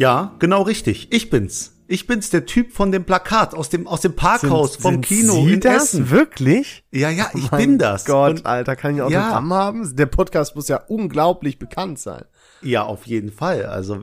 [0.00, 1.12] Ja, genau richtig.
[1.12, 1.76] Ich bin's.
[1.86, 5.04] Ich bin's, der Typ von dem Plakat aus dem aus dem Parkhaus Sind- vom sind
[5.04, 5.82] Kino Sie in das?
[5.92, 6.08] Essen.
[6.10, 6.84] Wirklich?
[6.90, 8.06] Ja, ja, ich Mein bin das.
[8.06, 9.24] Gott, Und, Alter, kann ich ein Ja.
[9.26, 9.96] Autogramm haben?
[9.96, 12.24] Der Podcast muss ja unglaublich bekannt sein.
[12.62, 13.66] ja, auf jeden Fall.
[13.66, 14.00] Also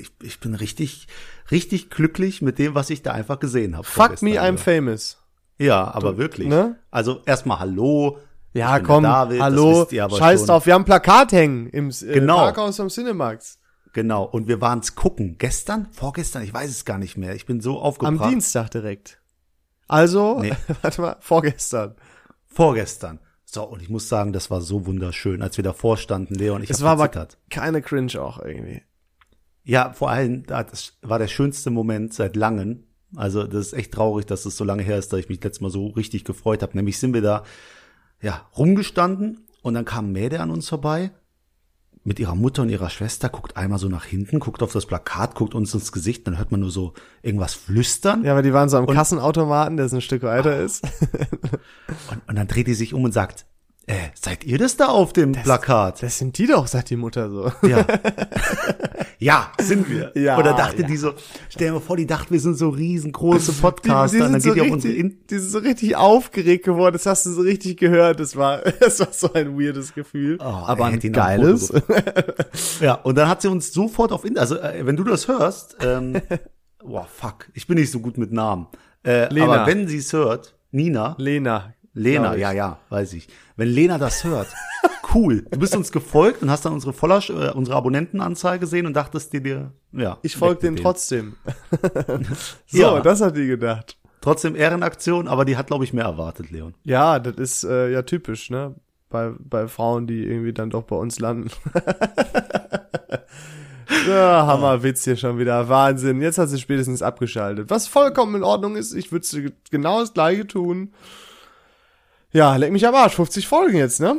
[0.00, 1.06] ich, ich bin richtig
[1.52, 3.86] richtig glücklich mit dem, was ich da einfach gesehen habe.
[3.86, 5.16] Fuck me, I'm famous.
[5.58, 6.48] Ja, aber wirklich.
[6.48, 6.76] ne?
[6.90, 8.18] Also erstmal Hallo.
[8.52, 10.46] Ja, komm, David, hallo, scheiß schon.
[10.48, 12.38] drauf, wir haben ein Plakat hängen im äh, Genau.
[12.38, 13.59] Parkhaus am Cinemax.
[13.92, 14.24] Genau.
[14.24, 15.36] Und wir waren's gucken.
[15.38, 15.88] Gestern?
[15.92, 16.42] Vorgestern?
[16.42, 17.34] Ich weiß es gar nicht mehr.
[17.34, 18.30] Ich bin so Am aufgebracht.
[18.30, 19.20] Dienstag direkt.
[19.88, 20.52] Also, Nee.
[20.82, 21.96] warte mal, vorgestern.
[22.46, 23.18] Vorgestern.
[23.44, 26.62] So, und ich muss sagen, das war so wunderschön, als wir davor standen, Leo und
[26.62, 26.70] ich.
[26.70, 27.38] Es war aber gezittert.
[27.50, 28.82] keine Cringe auch irgendwie.
[29.64, 32.84] Ja, vor allem, das war der schönste Moment seit langem.
[33.16, 35.60] Also, das ist echt traurig, dass es so lange her ist, dass ich mich letztes
[35.60, 36.76] Mal so richtig gefreut habe.
[36.76, 37.42] Nämlich sind wir da,
[38.22, 41.10] ja, rumgestanden und dann kam ein Mädel an uns vorbei
[42.02, 45.34] mit ihrer Mutter und ihrer Schwester, guckt einmal so nach hinten, guckt auf das Plakat,
[45.34, 48.24] guckt uns ins Gesicht, dann hört man nur so irgendwas flüstern.
[48.24, 50.82] Ja, aber die waren so am Kassenautomaten, der so ein Stück weiter ist.
[52.10, 53.46] Und, und dann dreht die sich um und sagt,
[53.90, 56.02] äh, seid ihr das da auf dem Plakat?
[56.02, 57.52] Das sind die doch, sagt die Mutter so.
[57.66, 57.84] Ja.
[59.18, 60.12] ja, sind wir.
[60.14, 60.86] Ja, Oder dachte ja.
[60.86, 61.14] die so,
[61.48, 64.16] stell dir mal vor, die dachte, wir sind so riesengroße Podcaster.
[64.16, 67.26] die, und dann sind so die richtig, die sind so richtig aufgeregt geworden, das hast
[67.26, 68.20] du so richtig gehört.
[68.20, 70.38] Das war, das war so ein weirdes Gefühl.
[70.40, 71.72] Oh, aber ey, ein geiles.
[72.80, 76.20] Ja, und dann hat sie uns sofort auf, also äh, wenn du das hörst, ähm,
[76.84, 78.68] boah, fuck, ich bin nicht so gut mit Namen.
[79.04, 79.46] Äh, Lena.
[79.46, 81.74] aber wenn sie es hört, Nina, Lena.
[81.92, 83.28] Lena, ja, ja, weiß ich.
[83.56, 84.48] Wenn Lena das hört,
[85.14, 85.44] cool.
[85.50, 89.32] Du bist uns gefolgt und hast dann unsere Voller, äh, unsere Abonnentenanzahl gesehen und dachtest
[89.32, 90.18] dir, dir ja.
[90.22, 91.36] Ich folge denen trotzdem.
[92.66, 93.00] so, Ja.
[93.00, 93.96] das hat die gedacht.
[94.20, 96.74] Trotzdem Ehrenaktion, aber die hat, glaube ich, mehr erwartet, Leon.
[96.84, 98.74] Ja, das ist äh, ja typisch, ne?
[99.08, 101.50] Bei, bei Frauen, die irgendwie dann doch bei uns landen.
[104.08, 105.68] ja, Hammerwitz hier schon wieder.
[105.68, 106.20] Wahnsinn.
[106.20, 107.70] Jetzt hat sie spätestens abgeschaltet.
[107.70, 108.94] Was vollkommen in Ordnung ist.
[108.94, 110.92] Ich würde genau das gleiche tun.
[112.32, 113.14] Ja, leck mich am Arsch.
[113.16, 114.18] 50 Folgen jetzt, ne?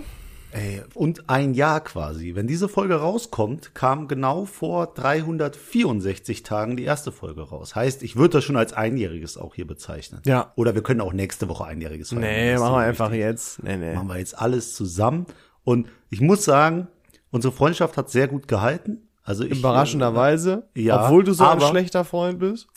[0.51, 2.35] Ey, und ein Jahr quasi.
[2.35, 7.73] Wenn diese Folge rauskommt, kam genau vor 364 Tagen die erste Folge raus.
[7.73, 10.21] Heißt, ich würde das schon als Einjähriges auch hier bezeichnen.
[10.25, 10.51] Ja.
[10.57, 12.21] Oder wir können auch nächste Woche Einjähriges feiern.
[12.21, 13.63] Nee, machen wir einfach jetzt.
[13.63, 13.95] Nee, nee.
[13.95, 15.25] Machen wir jetzt alles zusammen.
[15.63, 16.89] Und ich muss sagen,
[17.29, 19.07] unsere Freundschaft hat sehr gut gehalten.
[19.23, 20.67] Also ich, Überraschenderweise.
[20.75, 22.67] ja, obwohl du so ein schlechter Freund bist.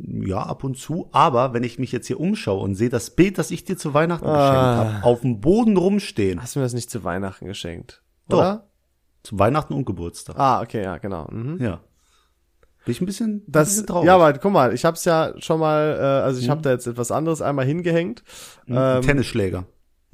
[0.00, 1.08] Ja, ab und zu.
[1.12, 3.94] Aber wenn ich mich jetzt hier umschaue und sehe das Bild, das ich dir zu
[3.94, 4.30] Weihnachten Ah.
[4.82, 6.40] geschenkt habe, auf dem Boden rumstehen.
[6.40, 8.02] Hast du mir das nicht zu Weihnachten geschenkt?
[8.28, 8.38] Doch.
[8.38, 8.68] Oder?
[9.24, 10.38] Zu Weihnachten und Geburtstag.
[10.38, 11.26] Ah, okay, ja, genau.
[11.30, 11.58] Mhm.
[11.60, 11.80] Ja.
[12.84, 14.06] Bin ich ein bisschen, ein Das, bisschen traurig.
[14.06, 16.86] ja, aber guck mal, ich hab's ja schon mal, äh, also ich hab da jetzt
[16.86, 18.22] etwas anderes einmal hingehängt.
[18.68, 19.64] Ein Ähm, Tennisschläger.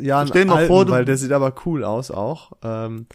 [0.00, 2.52] ja, stell dir mal alten, vor, du- weil der sieht aber cool aus auch.
[2.64, 3.06] Ähm,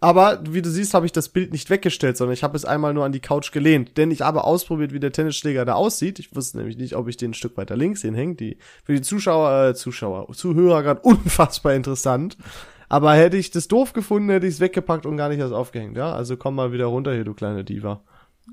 [0.00, 2.94] aber wie du siehst, habe ich das Bild nicht weggestellt, sondern ich habe es einmal
[2.94, 3.96] nur an die Couch gelehnt.
[3.96, 6.18] Denn ich habe ausprobiert, wie der Tennisschläger da aussieht.
[6.18, 8.34] Ich wusste nämlich nicht, ob ich den ein Stück weiter links hinhänge.
[8.34, 12.36] Die für die Zuschauer, äh, Zuschauer, Zuhörer gerade unfassbar interessant.
[12.88, 15.96] Aber hätte ich das doof gefunden, hätte ich es weggepackt und gar nicht erst aufgehängt.
[15.96, 18.02] Ja, also komm mal wieder runter hier, du kleine Diva.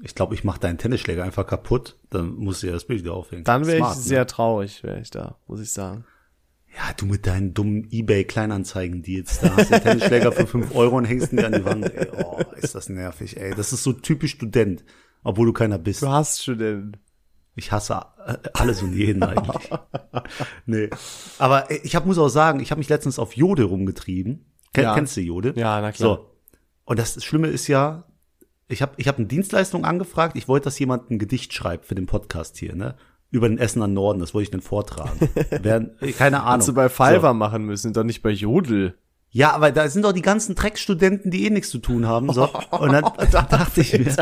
[0.02, 1.98] Ich glaube, ich mache deinen Tennisschläger einfach kaputt.
[2.10, 3.44] Dann musst du ja das Bild wieder aufhängen.
[3.44, 3.94] Dann wäre ich ne?
[3.96, 6.06] sehr traurig, wäre ich da, muss ich sagen.
[6.75, 9.39] Ja, du mit deinen dummen Ebay-Kleinanzeigen-Deals.
[9.41, 11.85] Da hast den Tennisschläger für 5 Euro und hängst ihn dir an die Wand.
[11.94, 13.53] Ey, oh, ist das nervig, ey.
[13.56, 14.83] Das ist so typisch Student,
[15.23, 16.01] obwohl du keiner bist.
[16.01, 16.97] Du hast den.
[17.56, 19.69] Ich hasse äh, alles und jeden eigentlich.
[20.66, 20.89] nee.
[21.38, 24.45] Aber äh, ich hab, muss auch sagen, ich habe mich letztens auf Jode rumgetrieben.
[24.73, 24.95] Ken, Ja.
[24.95, 25.53] Kennst du Jode?
[25.56, 26.16] Ja, na klar.
[26.17, 26.29] So.
[26.85, 28.06] Und das Schlimme ist ja,
[28.67, 30.35] ich habe ich hab eine Dienstleistung angefragt.
[30.35, 32.95] Ich wollte, dass jemand ein Gedicht schreibt für den Podcast hier, ne?
[33.33, 34.19] Über den Essener Norden.
[34.19, 35.29] Das wollte ich dann vortragen.
[35.61, 36.51] Während, äh, keine Ahnung.
[36.51, 37.16] Hättest du bei So.
[37.16, 38.95] Fiverr machen müssen, doch nicht bei Jodel.
[39.31, 42.31] Ja, aber da sind doch die ganzen Dreckstudenten, die eh nichts zu tun haben.
[42.31, 42.47] So.
[42.69, 44.16] Und dann, dann dachte ich mir,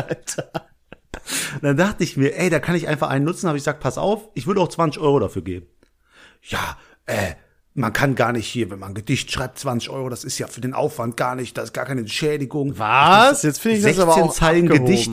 [1.60, 3.48] dann dachte ich mir, ey, da kann ich einfach einen nutzen.
[3.48, 5.66] Habe ich gesagt, pass auf, ich würde auch 20 Euro dafür geben.
[6.40, 7.34] Ja, äh,
[7.74, 10.46] man kann gar nicht hier, wenn man ein Gedicht schreibt, 20 Euro, das ist ja
[10.46, 12.78] für den Aufwand gar nicht, das ist gar keine Entschädigung.
[12.78, 13.42] Was?
[13.42, 14.86] Jetzt finde ich das aber 16 auch Zeilen abgehoben.
[14.86, 15.10] Gedicht.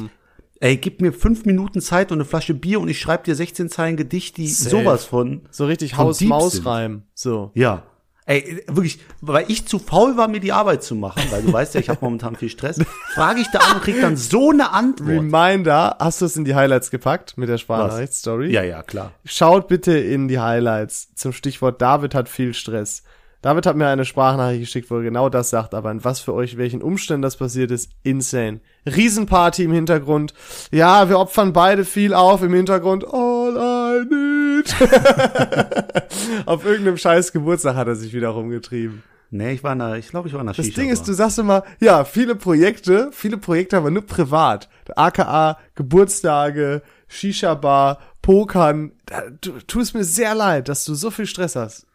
[0.61, 3.69] Ey, gib mir fünf Minuten Zeit und eine Flasche Bier und ich schreibe dir 16
[3.69, 4.69] Zeilen Gedicht, die Safe.
[4.69, 5.41] sowas von.
[5.51, 7.03] So richtig Haus-Maus-Reim.
[7.13, 7.51] So.
[7.53, 7.83] Ja.
[8.25, 11.73] Ey, wirklich, weil ich zu faul war, mir die Arbeit zu machen, weil du weißt
[11.73, 12.79] ja, ich habe momentan viel Stress,
[13.15, 15.09] frage ich da an und krieg dann so eine Antwort.
[15.09, 18.51] Reminder, hast du es in die Highlights gepackt mit der Sprachnachricht-Story?
[18.51, 19.13] Ja, ja, klar.
[19.25, 23.01] Schaut bitte in die Highlights zum Stichwort David hat viel Stress.
[23.41, 26.33] David hat mir eine Sprachnachricht geschickt, wo er genau das sagt, aber in was für
[26.33, 28.59] euch, welchen Umständen das passiert ist, insane.
[28.85, 30.33] Riesenparty im Hintergrund.
[30.71, 33.05] Ja, wir opfern beide viel auf im Hintergrund.
[33.05, 34.75] All I need.
[36.45, 39.03] Auf irgendeinem scheiß Geburtstag hat er sich wieder rumgetrieben.
[39.31, 41.07] Nee, ich war in der, ich glaube, ich war in der Das Shisha Ding ist,
[41.07, 44.69] du sagst immer, ja, viele Projekte, viele Projekte, aber nur privat.
[44.95, 48.91] AKA, Geburtstage, Shisha-Bar, Pokern.
[49.05, 51.85] Da, du tust mir sehr leid, dass du so viel Stress hast.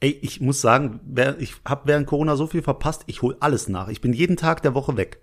[0.00, 1.00] Ey, ich muss sagen,
[1.38, 3.88] ich habe während Corona so viel verpasst, ich hol alles nach.
[3.88, 5.20] Ich bin jeden Tag der Woche weg.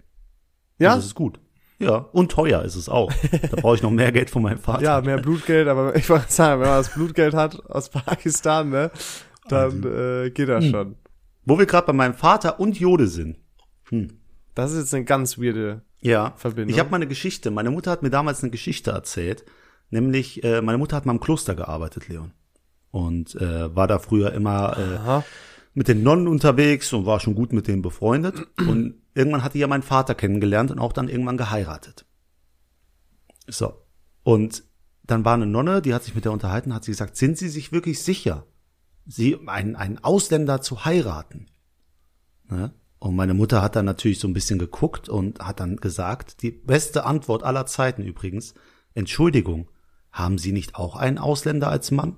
[0.80, 0.94] Ja?
[0.94, 1.40] Und Das ist gut.
[1.78, 3.12] Ja, und teuer ist es auch.
[3.50, 4.84] Da brauche ich noch mehr Geld von meinem Vater.
[4.84, 8.92] Ja, mehr Blutgeld, aber ich wollte sagen, wenn man das Blutgeld hat aus Pakistan, ne,
[9.48, 10.96] dann äh, geht das schon.
[11.44, 13.38] Wo wir gerade bei meinem Vater und Jode sind.
[14.54, 15.82] Das ist jetzt eine ganz weirde.
[16.02, 16.74] Ja, Verbindung.
[16.74, 17.50] ich habe mal eine Geschichte.
[17.52, 19.44] Meine Mutter hat mir damals eine Geschichte erzählt.
[19.90, 22.32] Nämlich, äh, meine Mutter hat mal im Kloster gearbeitet, Leon.
[22.92, 25.22] Und äh, war da früher immer äh,
[25.74, 28.48] mit den Nonnen unterwegs und war schon gut mit denen befreundet.
[28.58, 32.06] Und irgendwann hatte ja meinen Vater kennengelernt und auch dann irgendwann geheiratet.
[33.48, 33.74] So.
[34.24, 34.64] Und
[35.04, 37.50] dann war eine Nonne, die hat sich mit der unterhalten, hat sie gesagt, sind Sie
[37.50, 38.46] sich wirklich sicher,
[39.06, 41.48] Sie einen, einen Ausländer zu heiraten?
[42.50, 42.74] Ne?
[43.00, 46.52] Und meine Mutter hat dann natürlich so ein bisschen geguckt und hat dann gesagt, die
[46.52, 48.54] beste Antwort aller Zeiten übrigens,
[48.94, 49.70] Entschuldigung,
[50.12, 52.18] haben Sie nicht auch einen Ausländer als Mann?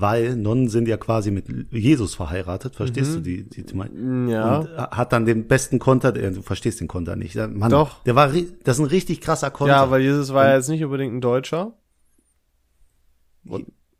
[0.00, 4.58] Weil Nonnen sind ja quasi mit Jesus verheiratet, verstehst du die, die, die Ja.
[4.58, 7.34] und hat dann den besten Konter, äh, du verstehst den Konter nicht.
[7.34, 8.02] Mann, Doch.
[8.04, 9.74] Der war, das ist ein richtig krasser Konter.
[9.74, 11.72] Ja, weil Jesus war ja jetzt nicht unbedingt ein Deutscher.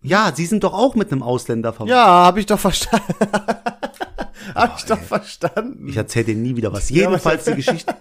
[0.03, 1.91] ja, sie sind doch auch mit einem Ausländer verwandt.
[1.91, 3.15] Ja, habe ich doch verstanden.
[4.55, 5.89] habe ich doch verstanden.
[5.89, 6.91] Ich erzähle dir nie wieder was.
[6.91, 7.95] Jedenfalls die Geschichte.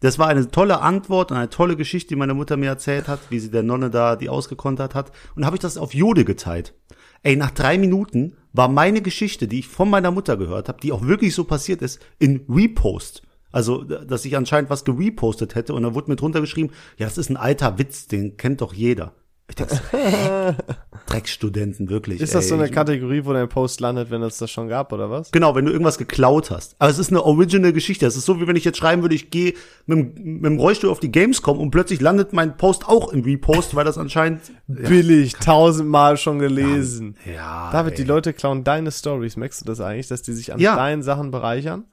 [0.00, 3.18] Das war eine tolle Antwort und eine tolle Geschichte, die meine Mutter mir erzählt hat,
[3.30, 5.10] wie sie der Nonne da die ausgekontert hat.
[5.34, 6.74] Und habe ich das auf Jode geteilt.
[7.22, 10.92] Ey, nach drei Minuten war meine Geschichte, die ich von meiner Mutter gehört habe, die
[10.92, 13.22] auch wirklich so passiert ist, in Repost.
[13.50, 17.18] Also, dass ich anscheinend was gerepostet hätte und dann wurde mir drunter geschrieben, ja, das
[17.18, 19.14] ist ein alter Witz, den kennt doch jeder.
[19.48, 20.54] Ich dachte, so, hä?
[21.06, 22.20] Drecksstudenten, wirklich.
[22.20, 22.48] Ist das ey.
[22.50, 25.30] so eine Kategorie, wo dein Post landet, wenn es das schon gab, oder was?
[25.30, 26.76] Genau, wenn du irgendwas geklaut hast.
[26.78, 28.04] Aber es ist eine original Geschichte.
[28.06, 29.54] Es ist so, wie wenn ich jetzt schreiben würde, ich gehe
[29.86, 33.22] mit, dem- mit dem Rollstuhl auf die Gamescom und plötzlich landet mein Post auch im
[33.22, 34.42] Repost, weil das anscheinend.
[34.66, 37.16] Billig, tausendmal schon gelesen.
[37.24, 37.70] Ja.
[37.72, 37.96] David, ey.
[37.96, 39.36] die Leute klauen deine Stories.
[39.36, 40.76] Merkst du das eigentlich, dass die sich an Ja.
[40.76, 41.84] deinen Sachen bereichern?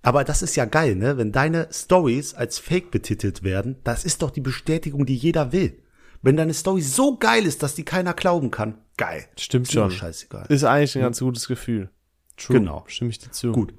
[0.00, 1.18] Aber das ist ja geil, ne?
[1.18, 5.82] Wenn deine Stories als Fake betitelt werden, das ist doch die Bestätigung, die jeder will.
[6.22, 9.26] Wenn deine Story so geil ist, dass die keiner glauben kann, geil.
[9.38, 9.90] Stimmt Ist schon.
[9.90, 10.46] Scheißegal.
[10.48, 11.90] Ist eigentlich ein ganz gutes Gefühl.
[12.36, 12.58] True.
[12.58, 12.84] Genau.
[12.86, 13.52] Stimme ich dir zu.
[13.52, 13.74] Gut.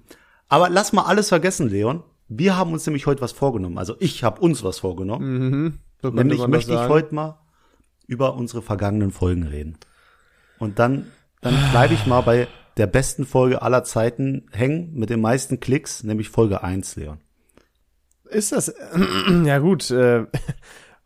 [0.47, 2.03] Aber lass mal alles vergessen, Leon.
[2.27, 3.77] Wir haben uns nämlich heute was vorgenommen.
[3.77, 5.80] Also ich habe uns was vorgenommen.
[6.01, 7.39] So könnte Nämlich möchte ich heute mal
[8.07, 9.77] über unsere vergangenen Folgen reden.
[10.57, 11.12] Und dann,
[11.42, 12.47] dann bleibe ich mal bei
[12.77, 17.19] der besten Folge aller Zeiten hängen, mit den meisten Klicks, nämlich Folge 1, Leon.
[18.30, 18.74] Ist das,
[19.45, 20.25] ja gut, äh,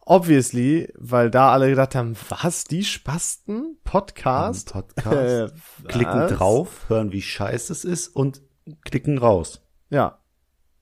[0.06, 3.78] obviously, weil da alle gedacht haben, was, die Spasten?
[3.84, 4.74] Podcast?
[4.74, 5.54] Podcast.
[5.84, 8.42] Äh, klicken drauf, hören, wie scheiße es ist und
[8.86, 9.62] klicken raus.
[9.90, 10.20] Ja.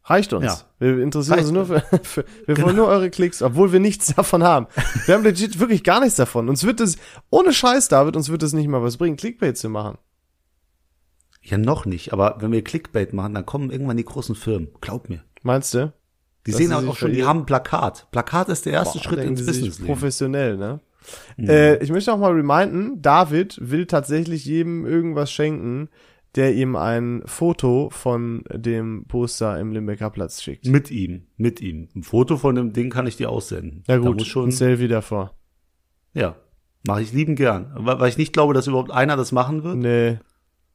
[0.03, 0.45] Reicht uns.
[0.45, 0.57] Ja.
[0.79, 1.59] Wir interessieren Reicht Genau.
[1.61, 4.67] uns nur für, für wir wollen nur eure Klicks, obwohl wir nichts davon haben.
[5.05, 6.49] Wir haben legit wirklich gar nichts davon.
[6.49, 6.97] Uns wird es,
[7.29, 9.97] ohne Scheiß, David, uns wird es nicht mal was bringen, Clickbait zu machen.
[11.43, 14.69] Ja, noch nicht, aber wenn wir Clickbait machen, dann kommen irgendwann die großen Firmen.
[14.81, 15.23] Glaub mir.
[15.43, 15.91] Meinst du?
[16.45, 18.07] Die Dass sehen sie auch schon, die haben ein Plakat.
[18.11, 19.79] Plakat ist der erste Boah, Schritt ins Business.
[19.79, 20.79] Professionell, ne?
[21.37, 25.89] Äh, ich möchte auch mal reminden, David will tatsächlich jedem irgendwas schenken,
[26.35, 30.65] der ihm ein Foto von dem Poster im Limbecker Platz schickt.
[30.67, 31.89] Mit ihm, mit ihm.
[31.95, 33.83] Ein Foto von dem Ding kann ich dir aussenden.
[33.87, 35.35] Ja Da gut, muss schon, ein Selfie davor.
[36.13, 36.35] ja,
[36.87, 37.71] mache ich lieben gern.
[37.75, 39.75] Weil, ich nicht glaube, dass überhaupt einer das machen wird.
[39.77, 40.19] Nee.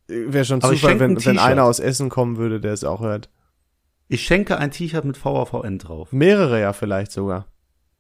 [0.09, 3.29] Wäre schon Aber Zufall, wenn, wenn einer aus Essen kommen würde, der es auch hört.
[4.09, 6.13] Ich schenke ein T-Shirt mit VAVN drauf.
[6.13, 7.47] Mehrere ja vielleicht sogar.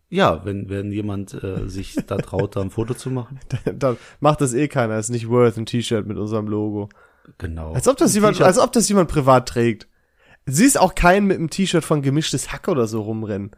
[0.08, 3.40] Ja, wenn, wenn jemand äh, sich da traut, da ein Foto zu machen.
[3.74, 4.98] Dann macht das eh keiner.
[4.98, 6.88] Ist nicht worth ein T-Shirt mit unserem Logo.
[7.38, 7.72] Genau.
[7.72, 9.88] Als ob das jemand, als ob das jemand privat trägt.
[10.48, 13.50] Siehst auch keinen mit einem T-Shirt von gemischtes Hack oder so rumrennen.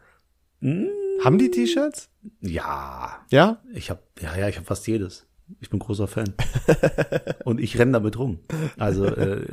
[0.63, 0.89] Hm?
[1.23, 2.09] Haben die T-Shirts?
[2.41, 3.61] Ja, Ja?
[3.75, 5.27] ich habe ja, ja, ich habe fast jedes.
[5.61, 6.35] Ich bin großer Fan.
[7.45, 8.41] Und ich renn damit rum.
[8.79, 9.45] Also äh,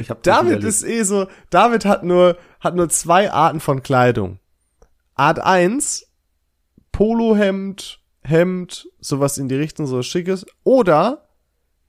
[0.00, 4.38] ich habe David ist eh so, David hat nur, hat nur zwei Arten von Kleidung.
[5.14, 6.06] Art 1,
[6.92, 11.28] Polohemd, Hemd, sowas in die Richtung, so schickes, oder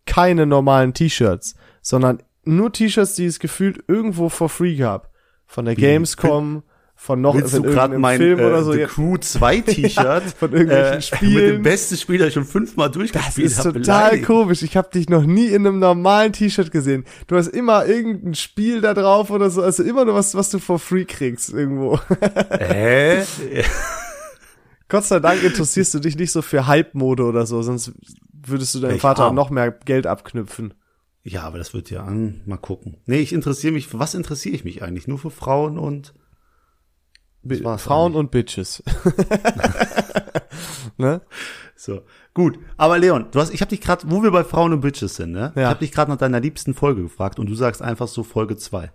[0.05, 5.12] keine normalen T-Shirts, sondern nur T-Shirts, die es gefühlt irgendwo for free gab.
[5.45, 6.63] Von der Gamescom,
[7.05, 8.72] von noch Willst du gerade mein Film äh, oder so.
[8.72, 11.33] The Ja, Crew 2 T-Shirt von irgendwelchen äh, Spielen.
[11.33, 14.25] mit dem besten Spiel, das ich schon fünfmal Das durchgespielt ist habe, total beleidigt?
[14.25, 14.62] komisch.
[14.62, 17.03] Ich habe dich noch nie in einem normalen T-Shirt gesehen.
[17.27, 19.62] Du hast immer irgendein Spiel da drauf oder so.
[19.62, 22.00] Also immer nur was, was du for free kriegst irgendwo.
[22.57, 23.24] Hä?
[24.88, 27.91] Gott sei Dank interessierst du dich nicht so für Hype-Mode oder so, sonst
[28.45, 29.36] würdest du deinem Welch Vater arm.
[29.36, 30.74] noch mehr Geld abknüpfen.
[31.24, 32.41] Ja, aber das wird ja an.
[32.45, 32.98] Mal gucken.
[33.05, 35.07] Nee, ich interessiere mich, für was interessiere ich mich eigentlich?
[35.07, 36.13] Nur für Frauen und
[37.77, 38.19] Frauen eigentlich.
[38.19, 38.81] und Bitches.
[40.97, 41.21] ne?
[41.75, 42.01] so.
[42.33, 45.15] Gut, aber Leon, du hast, ich habe dich gerade, wo wir bei Frauen und Bitches
[45.15, 45.51] sind, ne?
[45.55, 45.69] Ich Ja.
[45.69, 48.91] habe dich gerade nach deiner liebsten Folge gefragt und du sagst einfach so Folge zwei.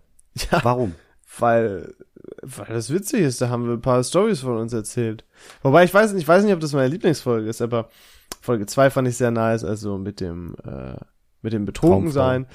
[0.50, 0.94] Ja, Warum?
[1.38, 1.94] weil,
[2.42, 5.24] weil das witzig ist, da haben wir ein paar Stories von uns erzählt.
[5.62, 7.88] Wobei ich weiß nicht, ich weiß nicht, ob das meine Lieblingsfolge ist, aber
[8.40, 10.96] Folge 2 fand ich sehr nice, also mit dem, äh,
[11.42, 12.46] mit dem Betrunkensein.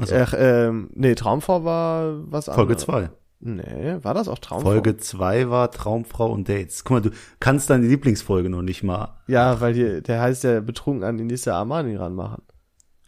[0.00, 0.14] Ach so.
[0.14, 2.82] Ach, ähm, nee, Traumfrau war was Folge anderes.
[2.82, 3.10] zwei.
[3.38, 4.70] Nee, war das auch Traumfrau?
[4.70, 6.84] Folge zwei war Traumfrau und Dates.
[6.84, 9.18] Guck mal, du kannst deine Lieblingsfolge noch nicht mal.
[9.26, 12.42] Ja, weil die, der heißt ja betrunken an die nächste Armani ranmachen.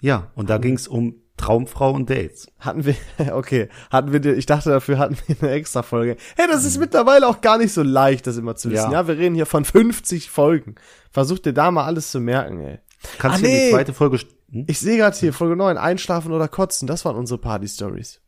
[0.00, 2.48] Ja, und da ging's um Traumfrau und Dates.
[2.58, 2.94] Hatten wir,
[3.34, 6.16] okay, hatten wir, ich dachte dafür hatten wir eine extra Folge.
[6.36, 8.90] Hey, das ist mittlerweile auch gar nicht so leicht, das immer zu wissen.
[8.90, 9.00] Ja.
[9.00, 10.74] Ja, wir reden hier von 50 Folgen.
[11.10, 12.78] Versuch dir da mal alles zu merken, ey.
[13.18, 13.70] Kannst Ah, du dir die nee.
[13.70, 14.18] zweite Folge,
[14.50, 14.64] hm?
[14.68, 18.20] Ich sehe gerade hier Folge 9, Einschlafen oder Kotzen, das waren unsere Party-Stories.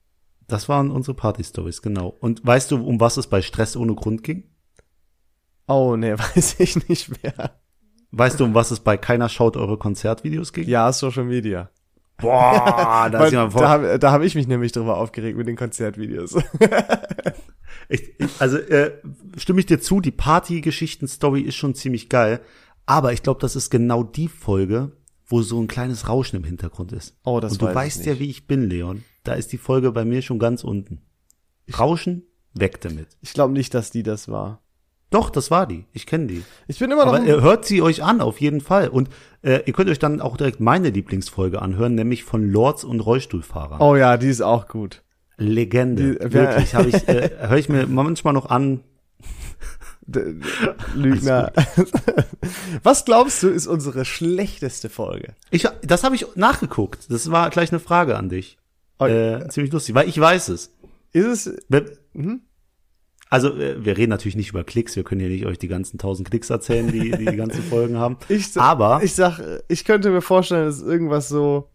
[0.50, 2.08] Das waren unsere Party-Stories, genau.
[2.08, 4.44] Und weißt du, um was es bei Stress ohne Grund ging?
[5.66, 7.58] Oh, nee, weiß ich nicht mehr.
[8.12, 10.68] Weißt du, um was es bei Keiner schaut eure Konzertvideos ging?
[10.68, 11.70] Ja, Social Media.
[12.18, 15.46] Boah, da Weil, ist jemand da habe da hab ich mich nämlich drüber aufgeregt mit
[15.46, 16.36] den Konzertvideos.
[17.88, 18.92] Ich, ich, also äh,
[19.36, 22.40] stimme ich dir zu, die Party-Geschichten-Story ist schon ziemlich geil.
[22.86, 24.92] Aber ich glaube, das ist genau die Folge,
[25.26, 27.16] wo so ein kleines Rauschen im Hintergrund ist.
[27.24, 29.02] Oh, das Und du weißt ja, wie ich bin, Leon.
[29.24, 31.00] Da ist die Folge bei mir schon ganz unten.
[31.78, 32.22] Rauschen,
[32.54, 33.08] weg damit.
[33.20, 34.60] Ich glaube nicht, dass die das war.
[35.10, 35.86] Doch, das war die.
[35.92, 36.44] Ich kenne die.
[36.68, 37.14] Ich bin immer noch.
[37.14, 38.88] Aber äh, hört sie euch an, auf jeden Fall.
[38.88, 39.08] Und
[39.42, 43.80] äh, ihr könnt euch dann auch direkt meine Lieblingsfolge anhören, nämlich von Lords und Rollstuhlfahrern.
[43.80, 45.02] oh ja, die ist auch gut.
[45.36, 46.14] Legende.
[46.16, 48.80] Die- Wirklich, habe ich, äh, höre ich mir manchmal noch an.
[50.94, 51.52] Lügner.
[52.82, 55.34] Was glaubst du, ist unsere schlechteste Folge?
[55.50, 57.10] Ich, das habe ich nachgeguckt.
[57.10, 58.58] Das war gleich eine Frage an dich.
[59.00, 60.72] Oh, Äh, ziemlich lustig, weil ich weiß es.
[61.12, 61.56] Ist es.
[61.68, 62.42] Wir- Mhm.
[63.28, 64.96] Also, äh, wir reden natürlich nicht über Klicks.
[64.96, 67.96] Wir können hier nicht euch die ganzen tausend Klicks erzählen, die die, die ganzen Folgen
[67.96, 68.16] haben.
[68.28, 71.70] Ich, Aber ich sag, ich könnte mir vorstellen, es ist irgendwas so.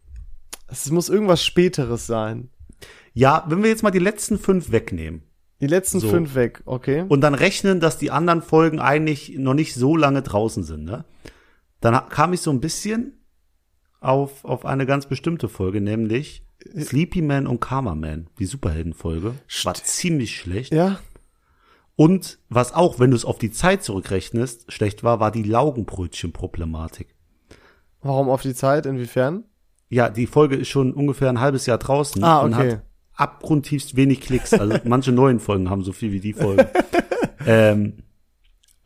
[0.67, 2.49] Es muss irgendwas Späteres sein.
[3.13, 5.23] ja, wenn wir jetzt mal die letzten fünf wegnehmen
[5.61, 6.09] Die letzten So.
[6.09, 7.05] fünf weg, okay?
[7.07, 11.05] und dann rechnen, dass die anderen Folgen eigentlich noch nicht so lange draußen sind, ne?
[11.79, 13.13] Dann kam ich so ein bisschen
[14.01, 16.44] auf, auf eine ganz bestimmte Folge, nämlich
[16.77, 19.35] Sleepy Man und Karma Man, die Superheldenfolge.
[19.63, 20.73] War ziemlich schlecht.
[20.73, 20.99] Ja.
[21.95, 27.15] Und was auch, wenn du es auf die Zeit zurückrechnest, schlecht war, war die Laugenbrötchen-Problematik.
[28.01, 28.85] Warum auf die Zeit?
[28.85, 29.45] Inwiefern?
[29.89, 32.71] Ja, die Folge ist schon ungefähr ein halbes Jahr draußen Ah, und okay.
[32.71, 32.81] hat
[33.15, 34.53] abgrundtiefst wenig Klicks.
[34.53, 36.69] Also manche neuen Folgen haben so viel wie die Folge.
[37.45, 38.03] ähm,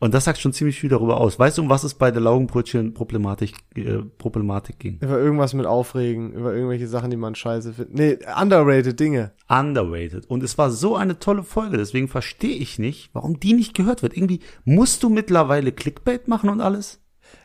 [0.00, 1.38] und das sagt schon ziemlich viel darüber aus.
[1.38, 4.98] Weißt du, um was es bei der Laugenbrötchen-Problematik äh, Problematik ging?
[5.00, 7.94] Über irgendwas mit Aufregen, über irgendwelche Sachen, die man scheiße findet.
[7.94, 9.32] Nee, underrated Dinge.
[9.46, 10.24] Underrated.
[10.24, 14.02] Und es war so eine tolle Folge, deswegen verstehe ich nicht, warum die nicht gehört
[14.02, 14.16] wird.
[14.16, 17.00] Irgendwie musst du mittlerweile Clickbait machen und alles?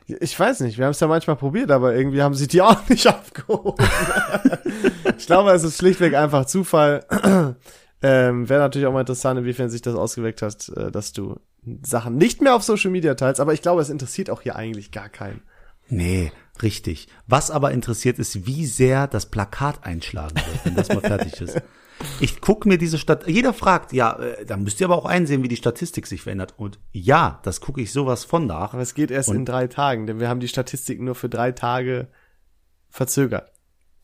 [0.07, 2.87] Ich weiß nicht, wir haben es ja manchmal probiert, aber irgendwie haben sie die auch
[2.87, 3.85] nicht abgehoben.
[5.17, 7.05] ich glaube, es ist schlichtweg einfach Zufall.
[8.05, 11.39] Ähm, Wäre natürlich auch mal interessant, inwiefern sich das ausgewirkt hat, äh, dass du
[11.81, 14.91] Sachen nicht mehr auf Social Media teilst, aber ich glaube, es interessiert auch hier eigentlich
[14.91, 15.41] gar keinen.
[15.87, 16.31] Nee,
[16.61, 17.07] richtig.
[17.27, 21.61] Was aber interessiert ist, wie sehr das Plakat einschlagen wird, wenn das mal fertig ist.
[22.19, 23.27] Ich guck mir diese Stadt.
[23.27, 26.53] Jeder fragt, ja, äh, da müsst ihr aber auch einsehen, wie die Statistik sich verändert.
[26.57, 28.73] Und ja, das gucke ich sowas von nach.
[28.73, 31.29] Aber es geht erst Und- in drei Tagen, denn wir haben die Statistiken nur für
[31.29, 32.07] drei Tage
[32.89, 33.51] verzögert.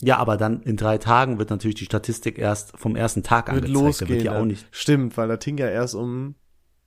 [0.02, 3.66] Ja, aber dann in drei Tagen wird natürlich die Statistik erst vom ersten Tag Wird
[3.66, 3.76] angezeigt.
[3.76, 4.10] Da losgehen.
[4.10, 4.66] wird ja auch nicht.
[4.72, 6.36] Stimmt, weil da ging ja erst um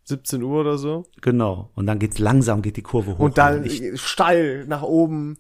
[0.05, 1.07] 17 Uhr oder so.
[1.23, 1.71] Genau.
[1.75, 3.21] Und dann geht's langsam, geht die Kurve hoch.
[3.21, 5.39] Und dann ich, steil nach oben.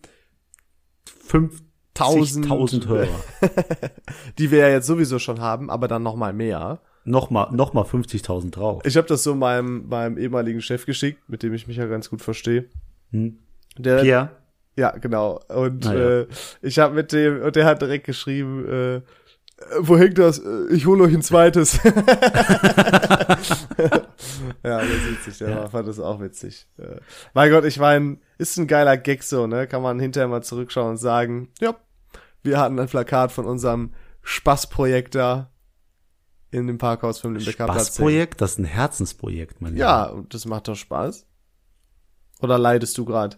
[1.27, 2.49] 5000
[2.89, 3.09] Hörer.
[4.39, 6.81] die wir ja jetzt sowieso schon haben, aber dann noch mal mehr.
[7.07, 8.83] Nochmal, nochmal 50.000 drauf.
[8.87, 12.09] Ich habe das so meinem, meinem ehemaligen Chef geschickt, mit dem ich mich ja ganz
[12.09, 12.67] gut verstehe.
[13.11, 13.39] Hm.
[13.77, 14.31] Der, Pierre,
[14.77, 15.41] ja, genau.
[15.49, 16.21] Und Ah, ja.
[16.21, 16.27] äh,
[16.63, 19.01] ich habe mit dem, und der hat direkt geschrieben, äh,
[19.81, 20.39] wo hängt das?
[20.41, 21.79] Äh, Ich hole euch ein zweites.
[21.85, 21.91] ja,
[24.63, 25.69] das ist witzig, der Ja.
[25.69, 26.67] fand das auch witzig.
[26.79, 26.97] Äh,
[27.35, 29.67] mein Gott, ich meine, ist ein geiler Gag so, ne?
[29.67, 31.77] Kann man hinterher mal zurückschauen und sagen, ja,
[32.43, 35.51] wir hatten ein Plakat von unserem Spaßprojekt da
[36.51, 37.87] in dem Parkhaus Limbecker Platz.
[37.89, 39.85] Spaßprojekt, das ist ein Herzensprojekt, mein Lieber.
[39.85, 41.27] Ja, und das macht doch Spaß.
[42.41, 43.37] Oder leidest du gerade?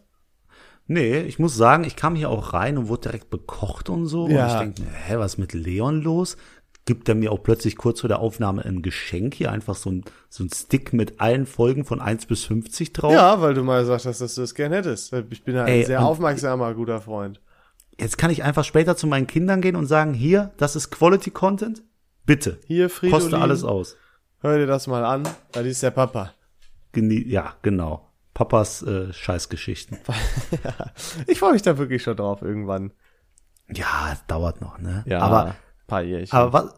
[0.88, 4.28] Nee, ich muss sagen, ich kam hier auch rein und wurde direkt bekocht und so.
[4.28, 4.44] Ja.
[4.44, 6.36] Und ich denke, hä, was ist mit Leon los?
[6.84, 10.04] Gibt er mir auch plötzlich kurz vor der Aufnahme ein Geschenk hier, einfach so ein,
[10.28, 13.12] so ein Stick mit allen Folgen von 1 bis 50 drauf?
[13.12, 15.12] Ja, weil du mal gesagt hast, dass du es gern hättest.
[15.30, 17.40] Ich bin ja ein Ey, sehr aufmerksamer, guter Freund.
[17.98, 21.30] jetzt kann ich einfach später zu meinen Kindern gehen und sagen, hier, das ist Quality
[21.32, 21.82] Content.
[22.24, 22.58] Bitte.
[22.66, 23.96] Hier, Fridolin, Koste alles aus.
[24.38, 25.24] hör dir das mal an,
[25.54, 26.32] weil ist der Papa.
[26.92, 28.08] Genie ja, genau.
[28.36, 29.96] Papas äh, Scheißgeschichten.
[31.26, 32.92] Ich freue mich da wirklich schon drauf irgendwann.
[33.72, 35.04] Ja, es dauert noch, ne?
[35.06, 36.36] Ja, Aber, paar Jährchen.
[36.36, 36.74] aber was,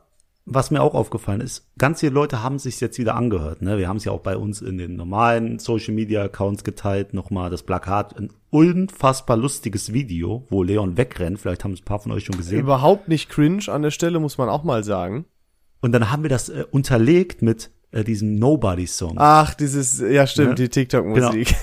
[0.46, 3.76] was mir auch aufgefallen ist, ganz viele Leute haben sich jetzt wieder angehört, ne?
[3.76, 7.50] Wir haben es ja auch bei uns in den normalen Social Media Accounts geteilt, nochmal
[7.50, 12.12] das Plakat, ein unfassbar lustiges Video, wo Leon wegrennt, vielleicht haben es ein paar von
[12.12, 12.60] euch schon gesehen.
[12.60, 15.24] Überhaupt nicht cringe an der Stelle, muss man auch mal sagen.
[15.80, 19.14] Und dann haben wir das äh, unterlegt mit äh, diesem Nobody-Song.
[19.16, 20.54] Ach, dieses, ja stimmt, Ne?
[20.56, 21.54] die TikTok-Musik.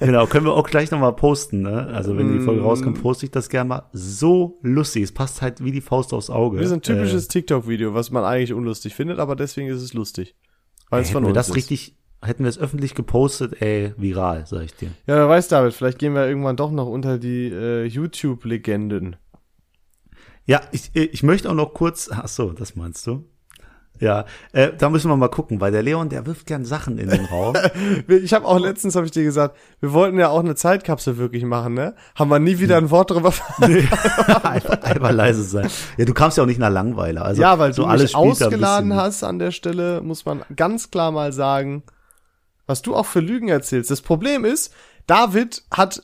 [0.00, 1.88] Genau, können wir auch gleich nochmal posten, ne?
[1.88, 2.64] Also wenn die Folge Mm.
[2.64, 3.82] rauskommt, poste ich das gerne mal.
[3.92, 6.58] So lustig, es passt halt wie die Faust aufs Auge.
[6.58, 9.94] Das ist ein Äh, typisches TikTok-Video, was man eigentlich unlustig findet, aber deswegen ist es
[9.94, 10.36] lustig.
[10.90, 11.56] Weil es hätten von wir uns das ist.
[11.56, 14.88] richtig, hätten wir es öffentlich gepostet, ey, viral, sag ich dir.
[15.06, 19.16] Ja, wer weiß, David, vielleicht gehen wir irgendwann doch noch unter die äh, YouTube-Legenden.
[20.46, 23.24] Ja, ich, ich möchte auch noch kurz, ach so, das meinst du?
[24.00, 27.08] Ja, äh, da müssen wir mal gucken, weil der Leon, der wirft gern Sachen in
[27.08, 27.54] den Raum.
[28.08, 31.44] Ich habe auch letztens, habe ich dir gesagt, wir wollten ja auch eine Zeitkapsel wirklich
[31.44, 31.94] machen, ne?
[32.14, 33.32] Haben wir nie wieder ein Wort drüber
[34.42, 35.68] einfach, einfach leise sein.
[35.96, 37.22] Ja, du kamst ja auch nicht nach Langweile.
[37.22, 41.12] Also Ja, weil so du alles ausgeladen hast an der Stelle, muss man ganz klar
[41.12, 41.84] mal sagen,
[42.66, 43.90] was du auch für Lügen erzählst.
[43.90, 44.74] Das Problem ist,
[45.06, 46.02] David hat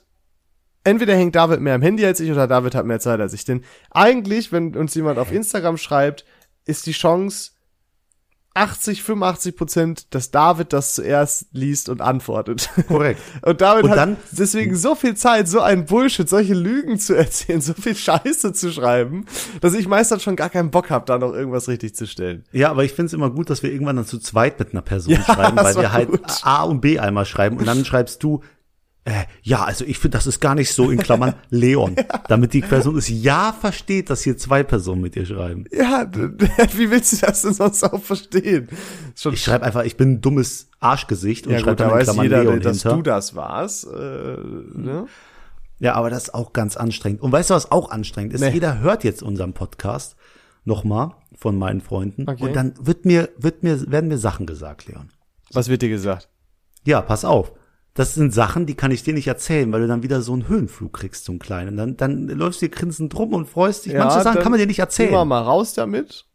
[0.85, 3.45] entweder hängt David mehr am Handy als ich oder David hat mehr Zeit als ich.
[3.45, 6.25] Denn eigentlich, wenn uns jemand auf Instagram schreibt,
[6.65, 7.53] ist die Chance
[8.55, 12.69] 80, 85 Prozent, dass David das zuerst liest und antwortet.
[12.89, 13.21] Korrekt.
[13.43, 17.15] Und David Und hat dann- deswegen so viel Zeit, so ein Bullshit, solche Lügen zu
[17.17, 19.25] erzählen, so viel Scheiße zu schreiben,
[19.61, 22.45] dass ich meist dann schon gar keinen Bock habe, da noch irgendwas richtig zu stellen.
[22.53, 24.83] Ja, aber ich finde es immer gut, dass wir irgendwann dann zu zweit mit einer
[24.83, 26.23] Person Ja, schreiben, weil wir halt gut.
[26.43, 28.43] A und B einmal schreiben und dann schreibst du,
[29.05, 31.97] äh, ja, also ich finde, das ist gar nicht so in Klammern Leon,
[32.29, 35.65] damit die Person es ja versteht, dass hier zwei Personen mit ihr schreiben.
[35.73, 36.07] Ja,
[36.77, 38.69] wie willst du das denn sonst auch verstehen?
[39.17, 42.05] Schon Ich schreibe einfach, ich bin ein dummes Arschgesicht und ja schreibe dann da in
[42.05, 42.97] Klammern jeder, Leon dass hinter.
[42.97, 43.85] du das warst.
[43.87, 45.07] Äh, ne?
[45.79, 47.23] Ja, aber das ist auch ganz anstrengend.
[47.23, 48.43] Und weißt du, was auch anstrengend ist?
[48.43, 48.51] Nee.
[48.51, 50.17] Jeder hört jetzt unseren Podcast
[50.67, 52.45] nochmal von meinen Freunden Okay.
[52.45, 55.09] und dann wird mir, wird mir, werden mir Sachen gesagt, Leon.
[55.53, 56.29] Was wird dir gesagt?
[56.85, 57.53] Ja, pass auf.
[57.95, 60.47] Das sind Sachen, die kann ich dir nicht erzählen, weil du dann wieder so einen
[60.49, 61.77] Höhenflug kriegst, so einen kleinen.
[61.77, 63.95] Dann, dann läufst du dir grinsend drum und freust dich.
[63.95, 65.09] Manche Sachen kann man dir nicht erzählen.
[65.11, 66.27] Gehen wir mal raus damit.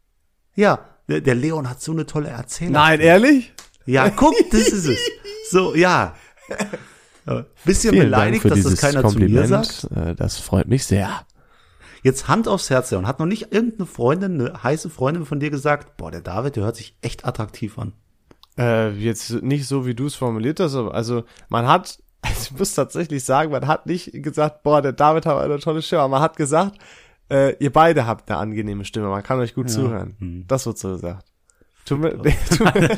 [0.54, 2.74] Ja, der, der Leon hat so eine tolle Erzählung.
[2.74, 3.52] Nein, ehrlich?
[3.86, 4.98] Ja, guck, das ist es.
[5.50, 6.14] So, ja.
[7.28, 7.44] Ja.
[7.64, 9.88] Bisschen beleidigt, dass das keiner zu mir sagt.
[9.96, 11.26] Äh, Das freut mich sehr.
[12.04, 13.08] Jetzt Hand aufs Herz, Leon.
[13.08, 16.62] Hat noch nicht irgendeine Freundin, eine heiße Freundin von dir gesagt, boah, der David, der
[16.62, 17.94] hört sich echt attraktiv an.
[18.58, 22.58] Äh, jetzt nicht so, wie du es formuliert hast, aber also man hat, also ich
[22.58, 26.12] muss tatsächlich sagen, man hat nicht gesagt, boah, der David hat eine tolle Stimme, aber
[26.12, 26.78] man hat gesagt,
[27.30, 30.44] äh, ihr beide habt eine angenehme Stimme, man kann euch gut zuhören.
[30.46, 31.26] Das wird so gesagt.
[31.84, 32.10] Tut mir,
[32.50, 32.96] tut, mir,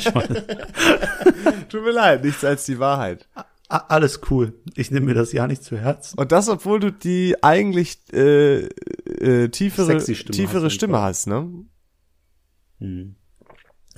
[1.68, 3.28] tut mir leid, nichts als die Wahrheit.
[3.68, 4.54] Alles cool.
[4.76, 6.18] Ich nehme mir das ja nicht zu Herzen.
[6.18, 11.26] Und das, obwohl du die eigentlich äh, äh, tiefere, Sexy Stimme tiefere hast, Stimme hast,
[11.26, 11.66] ne?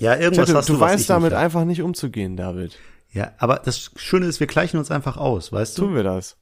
[0.01, 2.75] Ja, irgendwas Tette, hast du du, weißt ich damit einfach nicht umzugehen, David.
[3.11, 5.83] Ja, aber das Schöne ist, wir gleichen uns einfach aus, weißt du?
[5.83, 6.37] Tun wir das.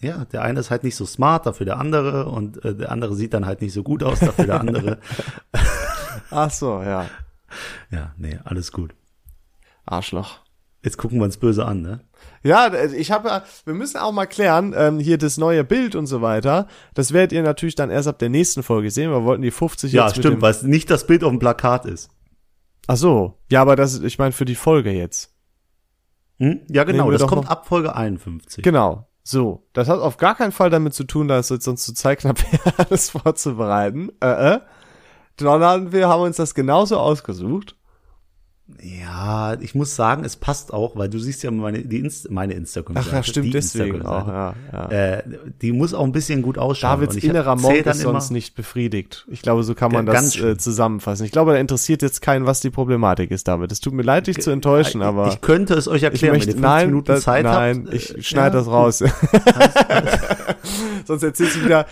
[0.00, 3.14] Ja, der eine ist halt nicht so smart, dafür der andere und äh, der andere
[3.14, 4.98] sieht dann halt nicht so gut aus, dafür der andere.
[6.30, 7.06] Ach so, ja.
[7.90, 8.94] Ja, nee, alles gut.
[9.84, 10.38] Arschloch.
[10.84, 12.00] Jetzt gucken wir uns böse an, ne?
[12.44, 15.96] Ja, äh, ich habe ja, wir müssen auch mal klären, ähm, hier das neue Bild
[15.96, 16.68] und so weiter.
[16.94, 19.10] Das werdet ihr natürlich dann erst ab der nächsten Folge sehen.
[19.10, 21.40] Wir wollten die 50 Ja, jetzt mit stimmt, weil es nicht das Bild auf dem
[21.40, 22.10] Plakat ist.
[22.90, 23.38] Ach so.
[23.48, 25.32] Ja, aber das, ich meine für die Folge jetzt.
[26.38, 26.62] Hm?
[26.68, 28.64] Ja, genau, das kommt noch- ab Folge 51.
[28.64, 29.06] Genau.
[29.22, 29.64] So.
[29.74, 32.74] Das hat auf gar keinen Fall damit zu tun, dass es sonst zu zeitknapp wäre,
[32.78, 34.10] alles vorzubereiten.
[34.20, 34.60] Äh, äh.
[35.38, 37.76] Sondern wir haben uns das genauso ausgesucht.
[38.82, 42.54] Ja, ich muss sagen, es passt auch, weil du siehst ja meine, die Inst meine
[42.54, 42.96] Instagram.
[42.98, 44.58] Ach ja, stimmt, die deswegen auch, Instagram-Seite.
[44.72, 44.90] ja.
[44.90, 45.18] ja.
[45.18, 45.22] Äh,
[45.60, 47.00] die muss auch ein bisschen gut ausschauen.
[47.00, 49.26] Davids ich innerer Monk ist sonst nicht befriedigt.
[49.30, 51.26] Ich glaube, so kann man das äh, zusammenfassen.
[51.26, 53.70] Ich glaube, da interessiert jetzt keinen, was die Problematik ist, David.
[53.72, 56.34] Es tut mir leid, dich zu enttäuschen, ich, aber ich könnte es euch ich erklären,
[56.34, 57.94] möchte, wenn ihr 15 nein, Minuten das, Zeit nein, habt.
[57.94, 58.98] ich äh, schneide ja, das raus.
[61.06, 61.86] sonst erzählst du wieder,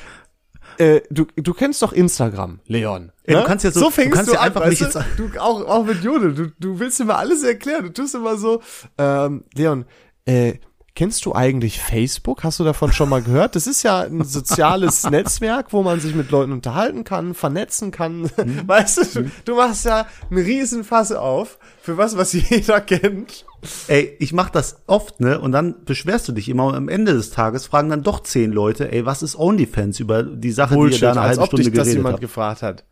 [0.79, 3.13] äh, du, du kennst doch Instagram, Leon.
[3.25, 3.47] Ey, du ne?
[3.47, 4.99] kannst ja so- so du fängst kannst ja an, einfach weißt nicht du?
[4.99, 7.85] jetzt- du auch, auch mit Jodel, du, du willst immer alles erklären.
[7.85, 8.63] Du tust immer so,
[8.97, 9.85] ähm, Leon,
[10.27, 10.55] äh,
[10.99, 12.43] kennst du eigentlich Facebook?
[12.43, 13.55] Hast du davon schon mal gehört?
[13.55, 18.23] Das ist ja ein soziales Netzwerk, wo man sich mit Leuten unterhalten kann, vernetzen kann.
[18.23, 18.63] Mhm.
[18.67, 23.47] Weißt du, du machst ja einen riesen Fass auf für was, was jeder kennt.
[23.87, 25.41] Ey, ich mach das oft, ne?
[25.41, 28.51] Und dann beschwerst du dich immer und am Ende des Tages fragen dann doch zehn
[28.51, 31.63] Leute, ey, was ist OnlyFans über die Sache, Bullshit, die ihr da eine halbe Stunde
[31.63, 32.23] dich geredet das jemand habt.
[32.23, 32.85] gefragt hat.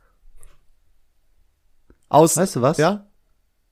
[2.08, 2.78] Aus, weißt du was?
[2.78, 3.08] Ja?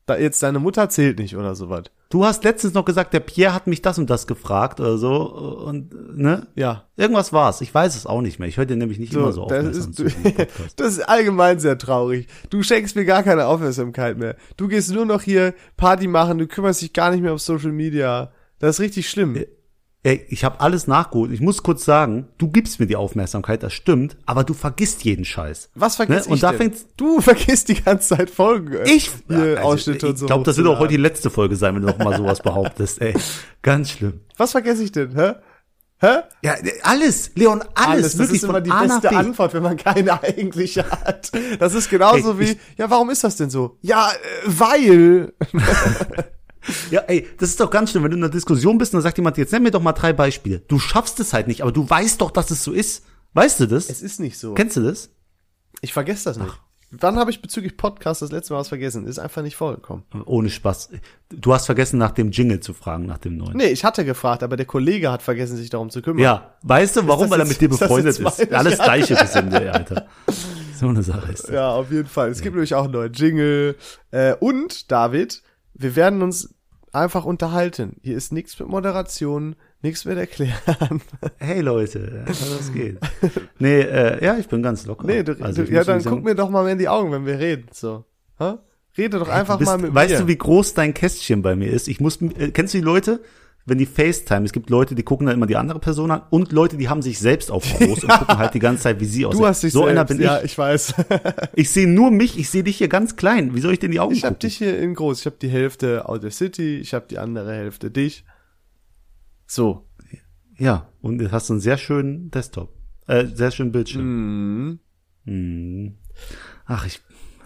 [0.06, 1.84] Da jetzt deine Mutter zählt nicht oder sowas.
[2.10, 5.22] Du hast letztens noch gesagt, der Pierre hat mich das und das gefragt oder so
[5.32, 6.46] und ne?
[6.54, 6.84] Ja.
[6.96, 7.60] Irgendwas war's.
[7.60, 8.48] Ich weiß es auch nicht mehr.
[8.48, 10.00] Ich höre dir nämlich nicht so, immer so das ist,
[10.76, 12.28] das ist allgemein sehr traurig.
[12.50, 14.36] Du schenkst mir gar keine Aufmerksamkeit mehr.
[14.56, 17.72] Du gehst nur noch hier Party machen, du kümmerst dich gar nicht mehr auf Social
[17.72, 18.30] Media.
[18.58, 19.44] Das ist richtig schlimm.
[20.04, 21.32] Ey, ich habe alles nachgeholt.
[21.32, 25.24] Ich muss kurz sagen, du gibst mir die Aufmerksamkeit, das stimmt, aber du vergisst jeden
[25.24, 25.70] Scheiß.
[25.74, 26.32] Was vergisst ne?
[26.32, 26.58] Und ich da denn?
[26.58, 28.80] fängt's du vergisst die ganze Zeit Folgen.
[28.84, 30.26] Ich hier also, Ausschnitte und so.
[30.26, 32.40] Ich glaube, das wird auch heute die letzte Folge sein, wenn du noch mal sowas
[32.42, 33.00] behauptest.
[33.00, 33.14] Ey,
[33.62, 34.20] ganz schlimm.
[34.36, 35.14] Was vergesse ich denn?
[35.18, 35.36] Hä?
[36.00, 36.18] Hä?
[36.42, 37.78] Ja, alles, Leon, alles.
[37.78, 38.16] alles.
[38.18, 41.32] Das ist immer die beste Antwort, wenn man keine eigentliche hat.
[41.58, 43.78] Das ist genauso ey, wie, ich, ja, warum ist das denn so?
[43.80, 44.14] Ja, äh,
[44.44, 45.32] weil.
[46.90, 49.02] Ja, ey, das ist doch ganz schlimm, wenn du in einer Diskussion bist und dann
[49.02, 50.60] sagt jemand, jetzt nenn mir doch mal drei Beispiele.
[50.60, 53.04] Du schaffst es halt nicht, aber du weißt doch, dass es so ist.
[53.32, 53.90] Weißt du das?
[53.90, 54.54] Es ist nicht so.
[54.54, 55.10] Kennst du das?
[55.80, 56.52] Ich vergesse das nicht.
[56.52, 56.60] Ach.
[57.00, 59.06] Wann habe ich bezüglich Podcast das letzte Mal was vergessen?
[59.06, 60.04] Ist einfach nicht vorgekommen.
[60.26, 60.90] Ohne Spaß.
[61.30, 63.56] Du hast vergessen, nach dem Jingle zu fragen, nach dem neuen.
[63.56, 66.22] Nee, ich hatte gefragt, aber der Kollege hat vergessen, sich darum zu kümmern.
[66.22, 67.30] Ja, weißt du, warum?
[67.30, 68.38] Weil er mit dir befreundet ist.
[68.38, 68.52] ist.
[68.52, 70.06] Alles gleiche Gesinde, Alter.
[70.78, 71.50] So eine Sache ist das.
[71.50, 72.30] Ja, auf jeden Fall.
[72.30, 73.76] Es gibt nämlich auch einen neuen Jingle.
[74.10, 75.42] Äh, und, David,
[75.74, 76.54] wir werden uns
[76.92, 77.96] einfach unterhalten.
[78.02, 81.02] Hier ist nichts mit Moderation, nichts mit erklären.
[81.38, 82.98] Hey Leute, was geht?
[83.58, 85.06] Nee, äh, ja, ich bin ganz locker.
[85.06, 87.38] Nee, du, also, du, ja, dann guck mir doch mal in die Augen, wenn wir
[87.38, 88.04] reden, so.
[88.38, 88.62] Ha?
[88.96, 90.14] Rede doch einfach bist, mal mit weißt mir.
[90.14, 91.88] Weißt du, wie groß dein Kästchen bei mir ist?
[91.88, 93.20] Ich muss, äh, kennst du die Leute?
[93.66, 96.52] Wenn die FaceTime, es gibt Leute, die gucken dann immer die andere Person an und
[96.52, 99.24] Leute, die haben sich selbst auf groß und gucken halt die ganze Zeit, wie sie
[99.24, 99.40] aussieht.
[99.40, 100.44] Du hast dich so selbst, einer bin ja, ich.
[100.44, 100.94] ich weiß.
[101.54, 103.54] ich sehe nur mich, ich sehe dich hier ganz klein.
[103.54, 105.20] Wie soll ich denn die Augen Ich habe dich hier in groß.
[105.20, 108.24] Ich habe die Hälfte Outer City, ich habe die andere Hälfte dich.
[109.46, 109.86] So.
[110.58, 112.72] Ja, und du hast einen sehr schönen Desktop.
[113.06, 114.68] Äh, sehr schönen Bildschirm.
[114.68, 114.80] Mm.
[115.24, 115.94] Mm.
[116.66, 117.00] Ach, ich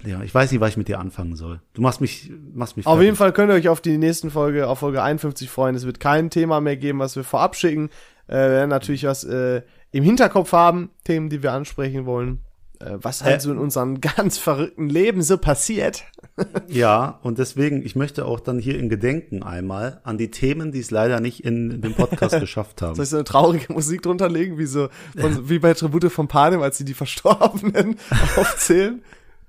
[0.05, 1.61] ja, ich weiß nicht, was ich mit dir anfangen soll.
[1.75, 2.87] Du machst mich, machst mich.
[2.87, 3.05] Auf fertig.
[3.07, 5.75] jeden Fall könnt ihr euch auf die nächsten Folge, auf Folge 51 freuen.
[5.75, 7.91] Es wird kein Thema mehr geben, was wir vorab schicken.
[8.27, 12.41] Äh, wir werden natürlich was äh, im Hinterkopf haben, Themen, die wir ansprechen wollen.
[12.81, 16.05] Äh, was halt so in unserem ganz verrückten Leben so passiert.
[16.69, 20.79] ja, und deswegen, ich möchte auch dann hier in Gedenken einmal an die Themen, die
[20.79, 22.95] es leider nicht in den Podcast geschafft haben.
[22.95, 26.29] Soll ich so eine traurige Musik drunter legen, wie so, von, wie bei Tribute von
[26.29, 27.97] Panem, als sie die Verstorbenen
[28.37, 29.03] aufzählen?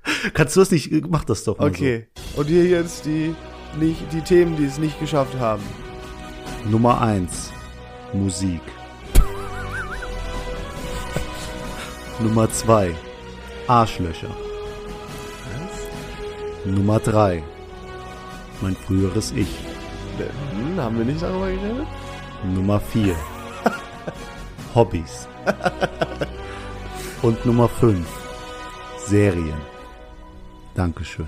[0.33, 0.91] Kannst du das nicht?
[1.09, 2.07] Mach das doch mal Okay.
[2.33, 2.41] So.
[2.41, 3.35] Und hier jetzt die,
[3.79, 5.63] nicht, die Themen, die es nicht geschafft haben.
[6.69, 7.51] Nummer eins
[8.13, 8.61] Musik.
[12.19, 12.93] Nummer zwei
[13.67, 14.29] Arschlöcher.
[14.29, 16.65] Was?
[16.65, 17.43] Nummer drei
[18.61, 19.47] Mein früheres Ich.
[20.17, 21.87] Hm, haben wir nicht darüber geredet?
[22.43, 23.15] Nummer vier
[24.75, 25.27] Hobbys.
[27.21, 28.07] Und Nummer fünf
[29.05, 29.57] Serien.
[30.79, 31.27] Dankeschön.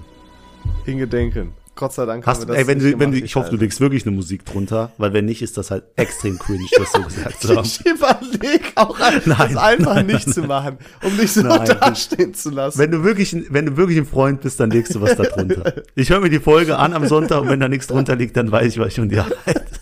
[0.85, 1.51] In Gedenken.
[1.75, 4.15] Gott sei Dank Hast, ey, wenn du, wenn du, ich hoffe, du legst wirklich eine
[4.15, 7.65] Musik drunter, weil wenn nicht, ist das halt extrem cringe, das so gesagt haben.
[7.65, 9.21] Ich überleg auch, Nein.
[9.25, 11.65] das einfach nicht zu machen, um dich so Nein.
[11.65, 12.79] dastehen zu lassen.
[12.79, 15.83] Wenn du wirklich, wenn du wirklich ein Freund bist, dann legst du was da drunter.
[15.95, 18.51] Ich höre mir die Folge an am Sonntag und wenn da nichts drunter liegt, dann
[18.53, 19.80] weiß ich, was ich schon die Arbeit.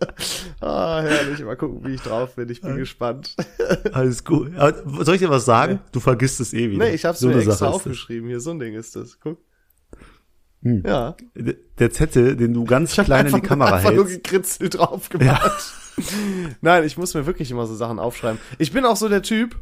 [0.60, 1.44] Ah, herrlich.
[1.44, 2.48] Mal gucken, wie ich drauf bin.
[2.48, 3.36] Ich bin gespannt.
[3.92, 4.56] Alles gut.
[4.56, 5.80] Aber soll ich dir was sagen?
[5.92, 6.86] Du vergisst es eh wieder.
[6.86, 8.28] Nee, ich hab's so mir extra aufgeschrieben.
[8.28, 9.20] Hier, so ein Ding ist das.
[9.20, 9.38] Guck.
[10.62, 10.82] Hm.
[10.84, 11.14] Ja.
[11.78, 13.90] Der Zettel, den du ganz klein in die Kamera hältst.
[13.90, 15.74] Ich nur gekritzelt drauf gemacht.
[15.96, 16.04] Ja.
[16.60, 18.40] Nein, ich muss mir wirklich immer so Sachen aufschreiben.
[18.58, 19.56] Ich bin auch so der Typ,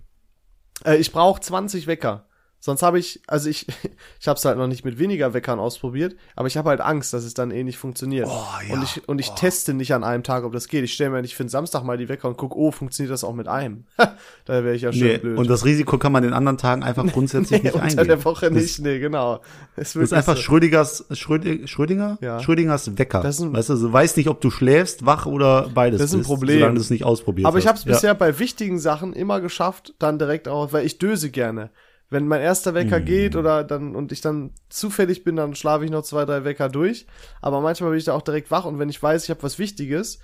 [0.85, 2.27] äh, ich brauche 20 Wecker.
[2.65, 3.67] Sonst habe ich, also ich,
[4.21, 7.13] ich habe es halt noch nicht mit weniger Weckern ausprobiert, aber ich habe halt Angst,
[7.13, 8.27] dass es dann eh nicht funktioniert.
[8.27, 8.73] Oh, ja.
[8.73, 9.35] Und ich, und ich oh.
[9.35, 10.83] teste nicht an einem Tag, ob das geht.
[10.83, 13.23] Ich stelle mir nicht für den Samstag mal die Wecker und guck, oh, funktioniert das
[13.23, 13.85] auch mit einem?
[14.47, 15.37] da wäre ich ja schön nee, blöd.
[15.37, 18.01] Und das Risiko kann man den anderen Tagen einfach grundsätzlich nee, nicht unter eingehen.
[18.01, 19.43] Unter der Woche nicht, nee, genau.
[19.77, 20.43] Es das ist einfach so.
[20.45, 22.17] Schrödingers, Schrödinger, Schrödinger?
[22.23, 22.41] Ja.
[22.41, 23.21] Schrödingers Wecker.
[23.21, 26.09] Das ist ein, weißt du, du weißt nicht, ob du schläfst, wach oder beides Das
[26.09, 26.61] ist ein bist, Problem.
[26.61, 27.47] Solange du es nicht ausprobierst.
[27.47, 30.99] Aber ich habe es bisher bei wichtigen Sachen immer geschafft, dann direkt auch, weil ich
[30.99, 31.69] döse gerne
[32.11, 33.05] wenn mein erster Wecker mhm.
[33.05, 36.69] geht oder dann und ich dann zufällig bin, dann schlafe ich noch zwei, drei Wecker
[36.69, 37.07] durch.
[37.41, 39.59] Aber manchmal bin ich da auch direkt wach und wenn ich weiß, ich habe was
[39.59, 40.19] Wichtiges,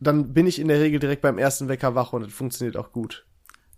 [0.00, 2.92] dann bin ich in der Regel direkt beim ersten Wecker wach und das funktioniert auch
[2.92, 3.26] gut.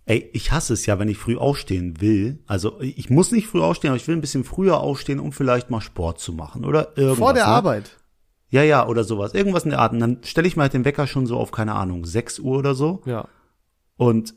[0.04, 2.38] Ey, ich hasse es ja, wenn ich früh aufstehen will.
[2.46, 5.68] Also ich muss nicht früh aufstehen, aber ich will ein bisschen früher aufstehen, um vielleicht
[5.68, 7.18] mal Sport zu machen oder irgendwas.
[7.18, 7.52] Vor der ne?
[7.52, 7.96] Arbeit.
[8.48, 9.34] Ja, ja, oder sowas.
[9.34, 9.92] Irgendwas in der Art.
[9.92, 12.56] Und dann stelle ich mir halt den Wecker schon so auf, keine Ahnung, 6 Uhr
[12.56, 13.02] oder so.
[13.04, 13.26] Ja.
[13.96, 14.34] Und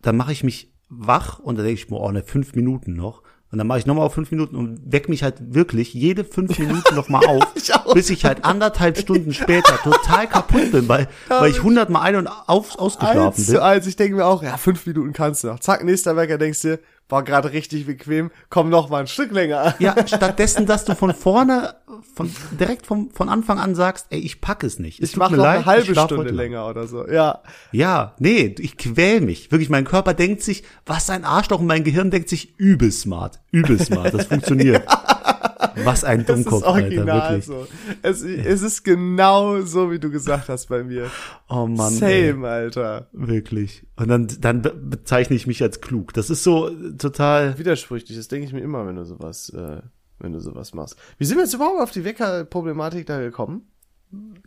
[0.00, 3.22] dann mache ich mich wach und dann denke ich mir, oh, ne, fünf Minuten noch.
[3.52, 6.56] Und dann mache ich nochmal auf fünf Minuten und weck mich halt wirklich jede fünf
[6.56, 11.50] Minuten nochmal auf, Ich bis ich halt anderthalb Stunden später total kaputt bin, weil, weil
[11.50, 13.44] ich hundertmal ein- und auf, ausgeschlafen Eins bin.
[13.46, 15.58] zu eins, ich denke mir auch, ja, fünf Minuten kannst du noch.
[15.58, 16.78] Zack, nächster Wecker, denkst dir,
[17.10, 19.74] war gerade richtig bequem, komm noch mal ein Stück länger.
[19.78, 21.74] Ja, stattdessen, dass du von vorne,
[22.14, 25.00] von, direkt vom, von Anfang an sagst, ey, ich pack es nicht.
[25.00, 27.06] Es Ich tut mach mir noch leid, eine halbe Stunde länger oder so.
[27.08, 27.40] Ja.
[27.72, 29.50] Ja, nee, ich quäl mich.
[29.50, 33.40] Wirklich, mein Körper denkt sich, was ein Arschloch und mein Gehirn denkt sich, übel smart,
[33.50, 34.84] übel smart, das funktioniert.
[35.84, 37.44] Was ein Das ist Dummkopf, Alter, original wirklich.
[37.46, 37.66] so.
[38.02, 41.10] Es, es ist genau so, wie du gesagt hast bei mir.
[41.48, 43.08] Oh Mann, ey, Same, Alter.
[43.12, 43.86] wirklich.
[43.96, 46.12] Und dann, dann be- bezeichne ich mich als klug.
[46.14, 49.80] Das ist so äh, total, Widersprüchlich, das denke ich mir immer, wenn du sowas, äh,
[50.18, 50.96] wenn du sowas machst.
[51.18, 53.62] Wie sind wir jetzt überhaupt auf die Wecker-Problematik da gekommen?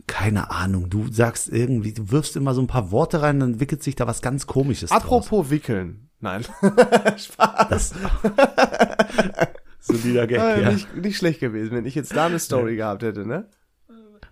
[0.06, 3.82] keine Ahnung, du sagst irgendwie, du wirfst immer so ein paar Worte rein, dann entwickelt
[3.82, 5.02] sich da was ganz komisches draus.
[5.02, 6.10] Apropos wickeln.
[6.20, 6.44] Nein.
[7.70, 7.94] Das,
[9.86, 10.72] solider Gag, Äh, ja.
[10.72, 13.48] nicht, nicht schlecht gewesen, wenn ich jetzt da eine Story gehabt hätte, ne?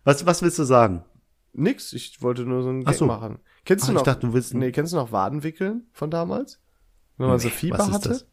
[0.04, 1.04] Was, was willst du sagen?
[1.52, 3.06] Nix, ich wollte nur so einen Ach Gag so.
[3.06, 3.38] machen.
[3.64, 4.02] Kennst Ah, du ich noch?
[4.04, 6.60] dachte, du willst- Nee, kennst du noch Wadenwickeln von damals?
[7.18, 8.08] Wenn man so Nee, Fieber was ist hatte?
[8.08, 8.26] das?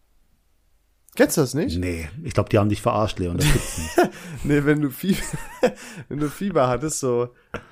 [1.15, 1.77] Kennst du das nicht?
[1.77, 3.37] Nee, ich glaube, die haben dich verarscht, Leon.
[3.37, 4.09] Das gibt's nicht.
[4.45, 5.19] Nee, wenn du Fieber,
[6.07, 7.29] wenn du Fieber hattest, so,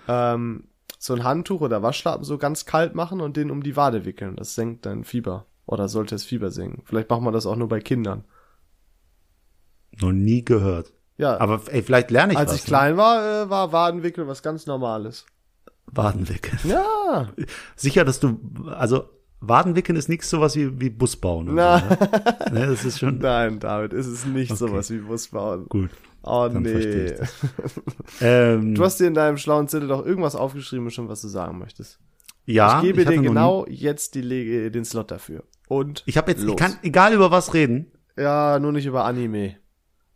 [0.07, 0.67] ähm,
[0.99, 4.35] so ein Handtuch oder Waschlappen so ganz kalt machen und den um die Wade wickeln.
[4.35, 5.45] Das senkt dein Fieber.
[5.65, 6.81] Oder sollte es Fieber senken.
[6.85, 8.23] Vielleicht macht man das auch nur bei Kindern.
[10.01, 10.93] Noch nie gehört.
[11.17, 12.57] Ja, Aber ey, vielleicht lerne ich als was.
[12.59, 15.25] ich klein war, äh, war Wadenwickeln was ganz Normales.
[15.27, 15.71] Ne?
[15.93, 16.59] Wadenwickeln.
[16.65, 17.29] Ja.
[17.75, 19.05] Sicher, dass du, also
[19.39, 21.53] Wadenwickeln ist nichts sowas wie, wie Bus bauen.
[21.55, 21.79] Na.
[21.79, 21.97] So, ne?
[22.51, 24.57] ne, das ist schon Nein, David, ist es nicht Okay.
[24.59, 25.65] sowas wie Busbauen.
[25.69, 25.89] gut.
[26.23, 27.05] Oh Dann nee.
[27.05, 27.13] ich.
[28.21, 31.57] Ähm, Du hast dir in deinem schlauen Zettel doch irgendwas aufgeschrieben, schon was du sagen
[31.57, 31.99] möchtest.
[32.45, 35.43] ja, ich gebe hatte dir genau jetzt die den Slot dafür.
[35.67, 36.51] Und Ich habe jetzt, los.
[36.51, 37.91] ich kann egal über was reden.
[38.17, 39.55] ja, nur nicht über Anime.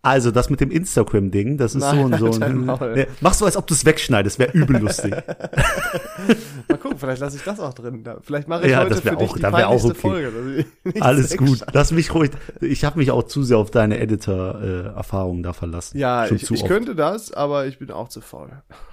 [0.03, 2.39] Also das mit dem Instagram-Ding, das ist Nein, so und so.
[2.39, 2.95] dein Und, Maul.
[2.95, 5.11] ne, machst du, als ob du es wegschneidest, wäre übel lustig.
[6.67, 8.03] Mal gucken, vielleicht lasse ich das auch drin.
[8.03, 9.93] Da- Vielleicht mache ich Ja, heute das für dich auch- die dann wär auch okay.
[9.93, 10.65] Folge.
[10.99, 11.59] Alles gut.
[11.71, 12.31] Lass mich ruhig.
[12.61, 15.97] Ich habe mich auch zu sehr auf deine Editor-Erfahrungen da verlassen.
[15.97, 18.49] Ja, Schon ich, ich könnte das, aber ich bin auch zu faul.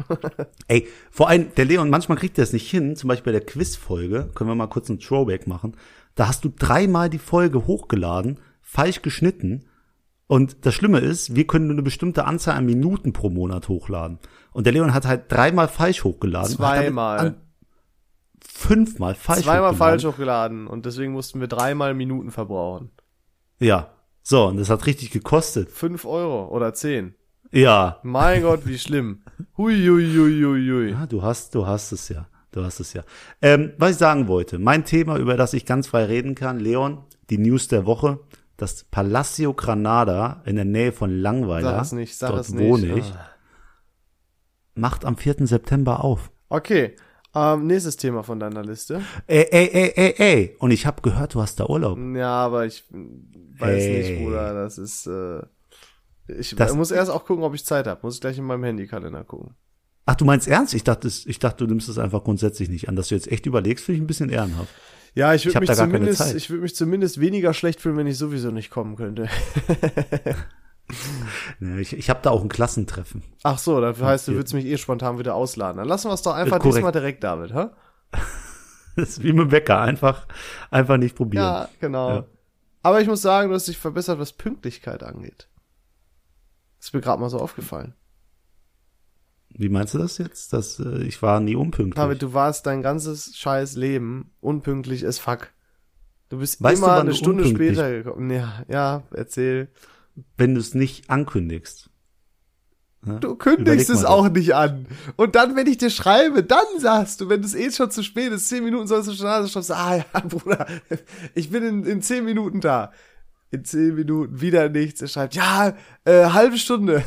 [0.69, 3.47] Ey, vor allem, der Leon, manchmal kriegt er es nicht hin, zum Beispiel bei der
[3.47, 5.75] Quiz-Folge, können wir mal kurz einen Throwback machen.
[6.15, 9.65] Da hast du dreimal die Folge hochgeladen, falsch geschnitten.
[10.29, 14.19] Und das Schlimme ist, wir können nur eine bestimmte Anzahl an Minuten pro Monat hochladen.
[14.53, 16.55] Und der Leon hat halt dreimal falsch hochgeladen.
[16.55, 17.37] Zweimal.
[18.45, 19.79] Fünfmal falsch Zweimal hochgeladen.
[19.79, 22.91] falsch hochgeladen und deswegen mussten wir dreimal Minuten verbrauchen.
[23.59, 23.91] Ja.
[24.23, 25.71] So, und das hat richtig gekostet.
[25.71, 27.15] Fünf Euro oder zehn.
[27.51, 27.99] Ja.
[28.03, 29.23] Mein Gott, wie schlimm.
[29.57, 30.91] Hui, hui, hui, hui, hui.
[30.91, 32.29] Ja, du hast, du hast es ja.
[32.51, 33.03] Du hast es ja.
[33.41, 36.99] Ähm, was ich sagen wollte, mein Thema, über das ich ganz frei reden kann, Leon,
[37.31, 38.21] die News der Woche,
[38.59, 42.69] das Palacio Granada in der Nähe von Langweiler, Sag es nicht, sag dort es nicht.
[42.69, 43.31] wohne ich, Ah.
[44.75, 45.47] macht am 4.
[45.47, 46.31] September auf.
[46.49, 46.97] Okay,
[47.35, 49.03] ähm, nächstes Thema von deiner Liste.
[49.27, 50.57] Ey, ey, ey, ey, ey.
[50.59, 51.99] Und ich habe gehört, du hast da Urlaub.
[52.17, 53.99] Ja, aber ich weiß Hey.
[54.13, 55.41] nicht, Bruder, das ist, äh,
[56.27, 58.01] ich Das- muss erst auch gucken, ob ich Zeit habe.
[58.03, 59.55] Muss ich gleich in meinem Handykalender gucken.
[60.07, 60.73] Ach, du meinst ernst?
[60.75, 62.97] Ich dachte, ich dachte, du nimmst es einfach grundsätzlich nicht an.
[62.97, 64.75] Dass du jetzt echt überlegst, finde ich ein bisschen ehrenhaft.
[65.15, 68.51] Ja, ich würde mich zumindest, ich würde mich zumindest weniger schlecht fühlen, wenn ich sowieso
[68.51, 69.29] nicht kommen könnte.
[71.61, 73.23] Ich, ich habe da auch ein Klassentreffen.
[73.43, 75.77] Ach so, das heißt, du würdest mich eh spontan wieder ausladen.
[75.77, 76.77] Dann lassen wir es doch einfach Äh, korrekt.
[76.77, 77.67] diesmal direkt, David, hä?
[78.97, 79.81] Das ist wie mit dem Wecker.
[79.81, 80.27] Einfach,
[80.71, 81.45] einfach nicht probieren.
[81.45, 82.11] Ja, genau.
[82.11, 82.25] Ja.
[82.83, 85.49] Aber ich muss sagen, du hast dich verbessert, was Pünktlichkeit angeht.
[86.81, 87.95] Ist mir gerade mal so aufgefallen.
[89.59, 90.53] Wie meinst du das jetzt?
[90.53, 91.97] Dass äh, ich war nie unpünktlich.
[91.97, 95.49] David, du warst dein ganzes scheiß Leben unpünktlich as fuck.
[96.29, 98.31] Du bist Weißt du, immer wann eine du Stunde später gekommen.
[98.31, 99.69] Ja, ja, erzähl.
[100.37, 101.91] wenn du es nicht ankündigst.
[103.05, 103.19] Ne?
[103.19, 104.87] Du kündigst es mal auch nicht an.
[105.17, 108.31] Und dann, wenn ich dir schreibe, dann sagst du, wenn es eh schon zu spät
[108.33, 110.67] ist, zehn Minuten sollst du schon da sein, ah ja, Bruder,
[111.35, 112.93] ich bin in, in zehn Minuten da.
[113.51, 115.01] In zehn Minuten wieder nichts.
[115.01, 117.03] Er schreibt, ja, äh, halbe Stunde.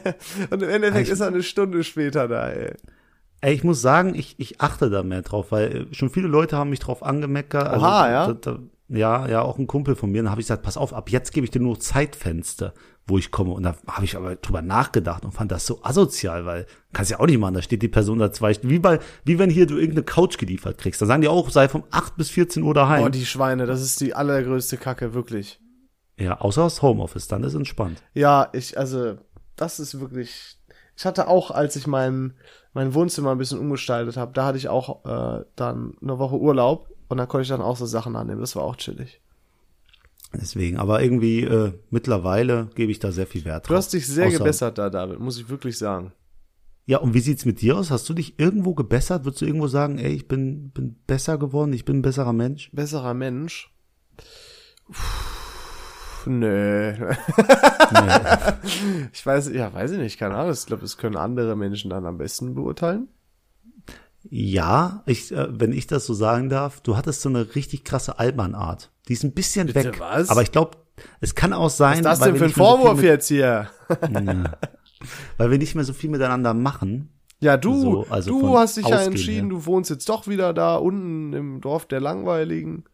[0.50, 2.74] Und im Endeffekt Ich- ist er eine Stunde später da, ey.
[3.40, 6.56] Ey, ich muss sagen, ich, ich achte da mehr drauf, weil äh, schon viele Leute
[6.56, 7.66] haben mich drauf angemeckert.
[7.68, 8.26] Also, Oha, ja?
[8.26, 10.22] Da, da, ja, ja, auch ein Kumpel von mir.
[10.22, 12.72] Dann habe ich gesagt, pass auf, ab jetzt gebe ich dir nur Zeitfenster,
[13.06, 13.52] wo ich komme.
[13.52, 17.20] Und da habe ich aber drüber nachgedacht und fand das so asozial, weil kannst ja
[17.20, 17.54] auch nicht machen.
[17.54, 18.70] Da steht die Person da zwei Stunden.
[18.74, 21.00] Wie, bei, wie wenn hier du irgendeine Couch geliefert kriegst.
[21.02, 23.04] Da sagen die auch, sei von 8 bis 14 Uhr daheim.
[23.04, 25.58] Oh, die Schweine, das ist die allergrößte Kacke, wirklich.
[26.18, 28.02] Ja, außer das Homeoffice, dann ist entspannt.
[28.14, 29.16] Ja, ich, also,
[29.56, 30.56] das ist wirklich.
[30.96, 32.32] Ich hatte auch, als ich mein,
[32.72, 36.88] mein Wohnzimmer ein bisschen umgestaltet habe, da hatte ich auch äh, dann eine Woche Urlaub
[37.08, 38.40] und da konnte ich dann auch so Sachen annehmen.
[38.40, 39.20] Das war auch chillig.
[40.32, 43.68] Deswegen, aber irgendwie äh, mittlerweile gebe ich da sehr viel Wert drauf.
[43.68, 46.12] Du hast dich sehr Außer- gebessert da, David, muss ich wirklich sagen.
[46.86, 47.90] Ja, und wie sieht's mit dir aus?
[47.90, 49.24] Hast du dich irgendwo gebessert?
[49.24, 52.70] Würdest du irgendwo sagen, ey, ich bin, bin besser geworden, ich bin ein besserer Mensch?
[52.72, 53.72] Besserer Mensch.
[54.86, 54.94] Puh,
[56.26, 56.92] Nö.
[59.12, 60.52] ich weiß, ja, weiß ich nicht, keine Ahnung.
[60.52, 63.08] Ich glaube, das können andere Menschen dann am besten beurteilen.
[64.28, 68.18] Ja, ich, äh, wenn ich das so sagen darf, du hattest so eine richtig krasse
[68.18, 68.90] Albanart.
[69.08, 70.00] Die ist ein bisschen Bitte weg.
[70.00, 70.28] was?
[70.30, 70.78] Aber ich glaube,
[71.20, 73.68] es kann auch sein, Was ist das denn für ein so Vorwurf mit, jetzt hier?
[73.88, 74.58] Ja.
[75.36, 77.10] weil wir nicht mehr so viel miteinander machen.
[77.38, 79.58] Ja, du, So, also du hast dich ja entschieden, her.
[79.58, 82.84] du wohnst jetzt doch wieder da unten im Dorf der Langweiligen.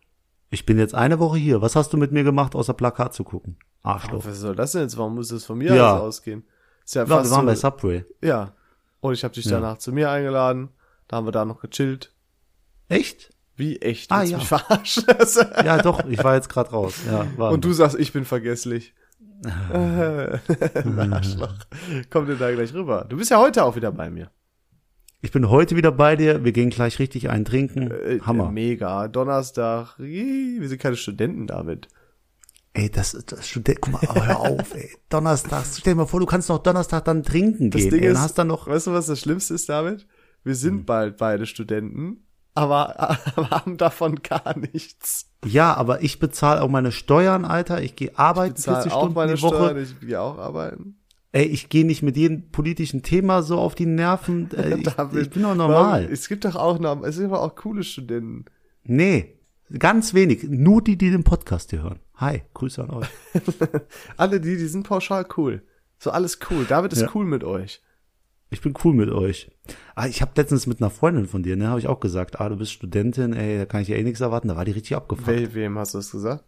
[0.52, 1.62] Ich bin jetzt eine Woche hier.
[1.62, 3.56] Was hast du mit mir gemacht, außer Plakat zu gucken?
[3.82, 4.26] Arschloch.
[4.26, 4.98] Was soll das denn jetzt?
[4.98, 5.96] Warum muss das von mir Ja.
[5.96, 6.44] aus ausgehen?
[6.84, 8.04] Ist ja Ja, wir fast waren bei so, Subway.
[8.20, 8.52] ja.
[9.00, 9.52] Und ich habe dich Ja.
[9.52, 10.68] danach zu mir eingeladen.
[11.08, 12.12] Da haben wir da noch gechillt.
[12.88, 13.30] Echt?
[13.56, 14.12] Wie echt?
[14.12, 14.36] Ah, ja.
[14.36, 15.04] mich verarschen?
[15.64, 16.94] Ja, doch, ich war jetzt gerade raus.
[17.10, 18.92] Ja, war Und du sagst, ich bin vergesslich.
[19.72, 21.54] Arschloch.
[22.10, 23.06] Komm dir da gleich rüber.
[23.08, 24.30] Du bist ja heute auch wieder bei mir.
[25.24, 26.44] Ich bin heute wieder bei dir.
[26.44, 27.90] Wir gehen gleich richtig einen trinken.
[27.92, 28.50] Äh, Hammer.
[28.50, 29.06] Mega.
[29.06, 29.94] Donnerstag.
[29.98, 31.86] Wir sind keine Studenten, David.
[32.74, 34.90] Ey, das, das Student, guck mal, hör auf, ey.
[35.10, 37.90] Donnerstag, stell dir mal vor, du kannst noch Donnerstag dann trinken Das gehen.
[37.90, 40.06] Ding ey, ist, hast dann noch, weißt du, was das Schlimmste ist, David?
[40.42, 40.84] Wir sind Hm.
[40.86, 42.98] bald beide Studenten, aber,
[43.36, 45.30] aber haben davon gar nichts.
[45.44, 47.82] ja, aber ich bezahle auch meine Steuern, Alter.
[47.82, 49.56] Ich gehe arbeiten Ich zahle 40 auch Stunden meine die Woche.
[49.56, 50.96] Steuern, ich gehe auch arbeiten.
[51.32, 54.50] Ey, ich gehe nicht mit jedem politischen Thema so auf die Nerven.
[54.56, 56.02] Äh, ich, David, ich bin doch normal.
[56.02, 58.44] warum- Es gibt doch auch noch, es gibt aber auch coole Studenten.
[58.84, 59.38] Nee,
[59.78, 60.44] ganz wenig.
[60.48, 62.00] Nur die, die den Podcast hier hören.
[62.16, 63.08] Hi, Grüße an euch.
[64.18, 65.62] Alle die, die sind pauschal cool.
[65.98, 66.64] So alles cool.
[66.68, 67.10] David ist Ja.
[67.14, 67.80] cool mit euch.
[68.50, 69.50] Ich bin cool mit euch.
[69.94, 72.48] Ah, ich habe letztens mit einer Freundin von dir, ne, habe ich auch gesagt, ah,
[72.50, 74.48] du bist Studentin, ey, da kann ich ja eh nichts erwarten.
[74.48, 75.26] Da war die richtig abgefuckt.
[75.28, 76.44] We wem hast du das gesagt?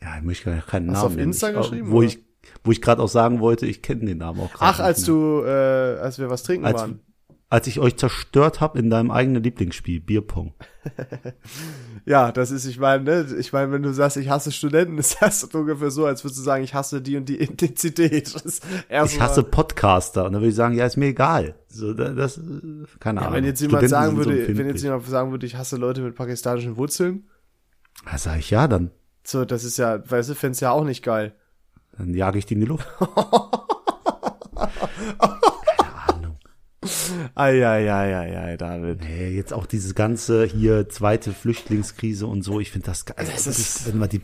[0.00, 1.28] Ja, ich möchte gar keinen Hast du Namen auf nennen.
[1.30, 2.06] Insta ich, geschrieben, Wo oder?
[2.06, 2.18] ich,
[2.64, 4.72] wo ich gerade auch sagen wollte, ich kenne den Namen auch gerade.
[4.74, 5.48] Ach, als du, äh,
[6.00, 7.00] als wir was trinken als, waren.
[7.48, 10.54] als ich euch zerstört habe in deinem eigenen Lieblingsspiel, Bierpong.
[12.04, 15.18] Ja, das ist, ich meine, ne, ich meine, wenn du sagst, ich hasse Studenten, ist
[15.20, 18.34] das ungefähr so, als würdest du sagen, ich hasse die und die Intensität.
[19.04, 20.24] Ich hasse Podcaster.
[20.24, 21.54] Und dann würde ich sagen, ja, ist mir egal.
[21.68, 22.40] So, da- das,
[23.00, 23.36] keine Ja, Ahnung.
[23.36, 25.76] wenn jetzt jemand Studenten sagen sind so würde, wenn jetzt jemand sagen würde, ich hasse
[25.76, 27.28] Leute mit pakistanischen Wurzeln,
[28.10, 28.90] Da sag ich ja, dann,
[29.22, 31.34] so, das ist ja, weißt du, fänd's ja auch nicht geil.
[31.98, 32.86] Dann jage ich die in die Luft.
[34.56, 36.36] keine Ahnung.
[37.34, 39.00] Eieieiei, David.
[39.02, 43.16] Nee, jetzt auch dieses ganze hier zweite Flüchtlingskrise und so, ich finde das geil.
[43.18, 44.20] Das Also, ist- wenn man die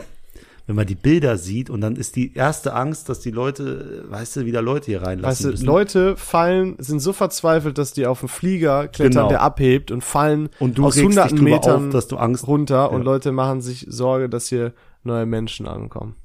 [0.67, 4.37] wenn man die Bilder sieht und dann ist die erste Angst, dass die Leute, weißt
[4.37, 5.67] du, wieder Leute hier reinlassen Weißt du, müssen.
[5.67, 9.29] Leute fallen, sind so verzweifelt, dass die auf den Flieger klettern, Genau.
[9.29, 13.01] der abhebt und fallen und du aus hunderten Metern auf, dass du Angst runter und
[13.01, 13.05] Ja.
[13.05, 16.17] Leute machen sich Sorge, dass hier neue Menschen ankommen.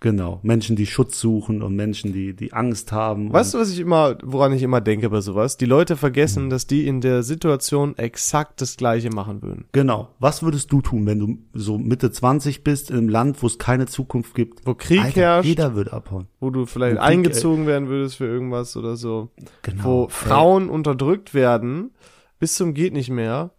[0.00, 3.32] Genau, Menschen, die Schutz suchen und Menschen, die die Angst haben.
[3.32, 5.56] Weißt du, was ich immer, woran ich immer denke bei sowas?
[5.56, 9.64] Die Leute vergessen, dass die in der Situation exakt das Gleiche machen würden.
[9.72, 10.14] Genau.
[10.20, 13.58] Was würdest du tun, wenn du so Mitte 20 bist in einem Land, wo es
[13.58, 14.64] keine Zukunft gibt?
[14.64, 16.28] Wo Krieg Alter, herrscht, Jeder würde abhauen.
[16.38, 19.30] wo du vielleicht Wo Krieg, eingezogen werden würdest für irgendwas oder so.
[19.62, 19.82] Genau.
[19.84, 21.90] Wo Ey, Frauen unterdrückt werden,
[22.38, 23.50] bis zum geht nicht mehr.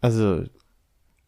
[0.00, 0.42] Also,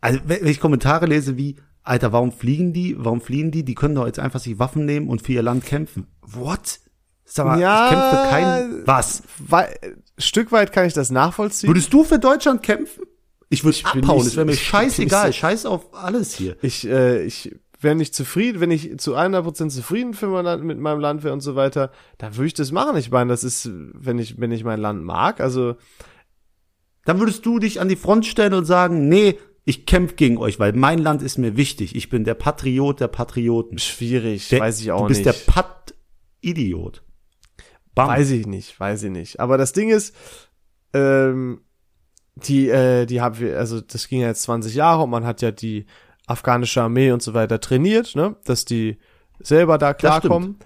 [0.01, 2.95] Also wenn ich Kommentare lese wie, Alter, warum fliegen die?
[2.99, 3.65] Warum fliehen die?
[3.65, 6.07] Die können doch jetzt einfach sich Waffen nehmen und für ihr Land kämpfen.
[6.23, 6.79] What?
[7.25, 7.85] Sag mal, Ja.
[7.87, 8.83] ich kämpfe kein.
[8.87, 9.23] Was?
[9.39, 9.75] wei-
[10.19, 11.69] Stück weit kann ich das nachvollziehen.
[11.71, 13.03] Würdest du für Deutschland kämpfen?
[13.49, 14.27] Ich würde abhauen.
[14.27, 15.29] Es wäre mir ich scheißegal.
[15.29, 16.57] so- Scheiß auf alles hier.
[16.63, 20.79] Ich, äh, ich wäre nicht zufrieden, wenn ich zu 100% zufrieden für mein Land, mit
[20.79, 22.97] meinem Land wäre und so weiter, dann würde ich das machen.
[22.97, 25.75] Ich meine, das ist, wenn ich, wenn ich mein Land mag, also,
[27.05, 30.59] Dann würdest du dich an die Front stellen und sagen, nee, ich kämpfe gegen euch,
[30.59, 31.95] weil mein Land ist mir wichtig.
[31.95, 33.79] Ich bin der Patriot der Patrioten.
[33.79, 35.47] schwierig, Der, weiß ich auch du bist nicht.
[35.47, 37.03] der Pat-Idiot.
[37.95, 39.39] Weiß ich nicht, weiß ich nicht.
[39.41, 40.15] Aber das Ding ist,
[40.95, 41.61] ähm,
[42.37, 45.43] die, äh, die haben wir, also das ging ja jetzt 20 Jahre und man hat
[45.43, 45.87] ja die
[46.27, 48.97] afghanische Armee und so weiter trainiert, ne, dass die
[49.39, 50.57] selber da klarkommen.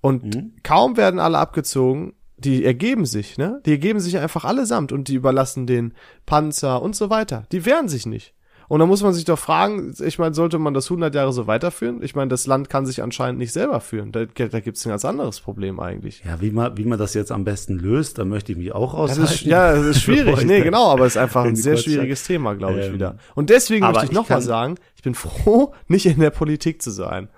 [0.00, 0.52] Und Mhm.
[0.62, 3.60] kaum werden alle abgezogen, die ergeben sich, ne?
[3.66, 5.94] Die ergeben sich einfach allesamt und die überlassen den
[6.26, 7.46] Panzer und so weiter.
[7.50, 8.34] Die wehren sich nicht.
[8.68, 11.46] Und da muss man sich doch fragen, ich meine, sollte man das 100 Jahre so
[11.46, 12.02] weiterführen?
[12.02, 14.10] Ich meine, das Land kann sich anscheinend nicht selber führen.
[14.12, 16.22] Da, da gibt es ein ganz anderes Problem eigentlich.
[16.24, 18.92] Ja, wie man, wie man das jetzt am besten löst, da möchte ich mich auch
[18.92, 19.32] Das aushalten.
[19.34, 20.44] ist, ja, das ist schwierig.
[20.44, 23.16] Nee, genau, aber es ist einfach ein sehr schwieriges Thema, glaube ich, Ähm, wieder.
[23.34, 26.30] Und deswegen möchte ich ich noch mal kann- sagen, ich bin froh, nicht in der
[26.30, 27.28] Politik zu sein.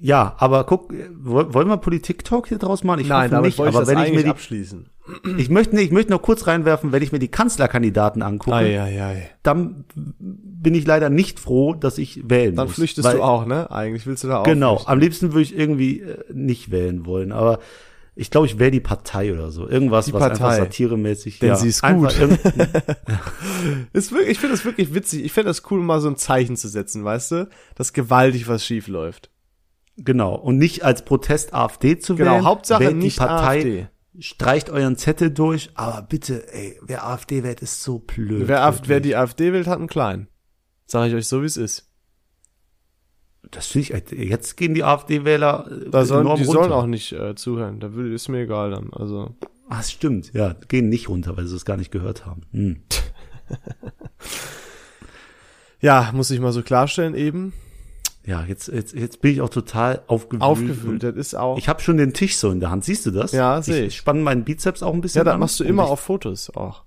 [0.00, 0.92] Ja, aber guck,
[1.22, 3.00] wollen wir Politik-Talk hier draus machen?
[3.00, 4.88] Ich Nein, damit nicht, wollte ich aber das wenn ich mir die, abschließen.
[5.38, 9.02] ich möchte, ich möchte noch kurz reinwerfen, wenn ich mir die Kanzlerkandidaten angucke, Ei, ei,
[9.02, 9.30] ei.
[9.42, 9.84] dann
[10.18, 12.74] bin ich leider nicht froh, dass ich wählen Dann muss.
[12.76, 13.70] flüchtest weil- du auch, ne?
[13.70, 14.44] Eigentlich willst du da auch.
[14.44, 14.92] Genau, flüchten.
[14.92, 17.58] am liebsten würde ich irgendwie äh, nicht wählen wollen, aber
[18.18, 19.68] ich glaube, ich wäre die Partei oder so.
[19.68, 20.56] Irgendwas, Die was einfach Partei.
[20.58, 22.38] satiremäßig Denn ja, sie ist einfach gut.
[23.92, 25.24] Ist wirklich, ich finde das wirklich witzig.
[25.24, 27.48] Ich finde das cool, mal so ein Zeichen zu setzen, weißt du?
[27.74, 29.30] Dass gewaltig was schief läuft.
[29.96, 30.34] Genau.
[30.34, 32.44] Und nicht als Protest AfD zu Genau, wählen.
[32.44, 33.88] Hauptsache wählt nicht die Partei, AfD.
[34.18, 38.48] Streicht euren Zettel durch, aber bitte, ey, wer AfD wählt, ist so blöd.
[38.48, 40.28] Wer, Af- wer die AfD wählt, hat einen kleinen.
[40.86, 41.90] Sag ich euch so, wie es ist.
[43.50, 46.44] Das finde ich, jetzt gehen die AfD-Wähler äh, Da sollen, die runter.
[46.46, 47.78] sollen auch nicht äh, zuhören.
[47.78, 48.90] Da will, ist mir egal dann.
[48.92, 49.36] Also.
[49.68, 52.42] Ah, das stimmt, ja, gehen nicht runter, weil sie es gar nicht gehört haben.
[52.52, 52.82] Hm.
[55.80, 57.52] Ja, muss ich mal so klarstellen eben.
[58.26, 60.42] Ja, jetzt, jetzt, jetzt bin ich auch total aufgewühlt.
[60.42, 61.02] Aufgewühlt.
[61.04, 61.58] Das ist auch.
[61.58, 62.84] Ich habe schon den Tisch so in der Hand.
[62.84, 63.30] Siehst du das?
[63.30, 63.86] Ja, seh ich.
[63.86, 66.00] Ich spanne meinen Bizeps auch ein bisschen ja, das an machst du immer ich, auf
[66.00, 66.82] Fotos auch.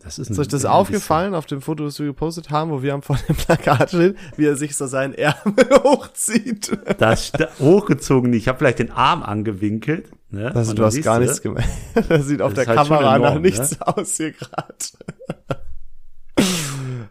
[0.00, 2.94] Das ist Ist euch das aufgefallen auf dem Foto, das wir gepostet haben, wo wir
[2.94, 6.78] am vor dem Plakat stehen, wie er sich so seinen Ärmel hochzieht?
[6.98, 8.32] Das hochgezogen.
[8.32, 10.10] Ich habe vielleicht den Arm angewinkelt.
[10.30, 10.54] Ne?
[10.54, 11.64] Also du hast gar nichts gemacht.
[12.08, 14.74] Das sieht auf Das der halt Kamera nach enorm, nichts aus hier gerade.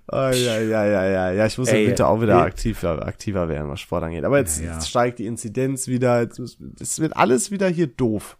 [0.10, 2.41] Oh, ja, ja, ja, ja, ja, ich muss Ey, im Winter auch wieder ey.
[2.41, 4.24] aktiver, aktiver werden, was Sport angeht.
[4.24, 4.74] Aber jetzt, Ja, ja.
[4.74, 6.39] jetzt steigt die Inzidenz wieder, jetzt
[6.80, 8.38] es wird alles wieder hier doof.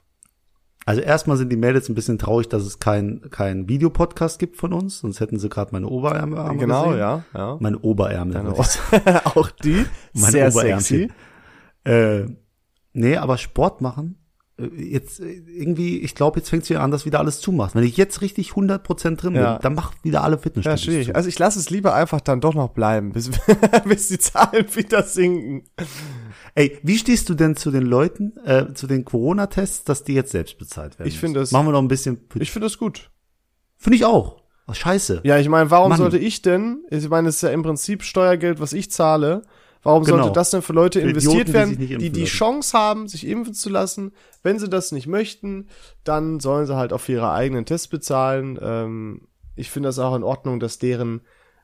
[0.86, 4.72] Also erstmal sind die Mädels ein bisschen traurig, dass es kein kein Videopodcast gibt von
[4.72, 7.00] uns, sonst hätten sie gerade meine Oberärmel genau, gesehen.
[7.00, 7.58] ja, ja.
[7.60, 8.38] Meine Oberärmel.
[9.26, 11.10] Auch die, Mein sehr Oberärmchen.
[11.10, 11.12] sexy.
[11.84, 12.28] Äh,
[12.94, 14.27] nee, aber Sport machen, äh,
[14.76, 17.76] jetzt äh, irgendwie, ich glaube, jetzt fängt es wieder an, dass wieder alles zumacht.
[17.76, 19.54] Wenn ich jetzt richtig 100% drin Ja.
[19.54, 21.08] bin, dann macht wieder alle Ja, Fitnessstudios schwierig.
[21.08, 21.16] zu.
[21.16, 23.30] Also ich lasse es lieber einfach dann doch noch bleiben, bis,
[23.86, 25.64] bis die Zahlen wieder sinken.
[26.56, 30.32] Ey, wie stehst du denn zu den Leuten, äh, zu den Corona-Tests, dass die jetzt
[30.32, 31.08] selbst bezahlt werden?
[31.08, 32.20] Ich finde das- Machen wir noch ein bisschen.
[32.40, 33.12] Ich finde das gut.
[33.78, 34.42] Finde ich auch.
[34.66, 35.22] Ach, scheiße.
[35.24, 35.98] Ja, ich meine, warum Mann.
[35.98, 39.44] sollte ich denn, ich meine, es ist ja im Prinzip Steuergeld, was ich zahle,
[39.88, 40.18] warum Genau.
[40.18, 42.32] sollte das denn für Leute Für investiert Idioten, die werden, die die lassen.
[42.32, 44.12] Chance haben, sich impfen zu lassen?
[44.44, 45.68] Wenn sie das nicht möchten,
[46.04, 48.60] dann sollen sie halt auch für ihre eigenen Tests bezahlen.
[48.62, 51.22] Ähm, ich finde das auch in Ordnung, dass deren,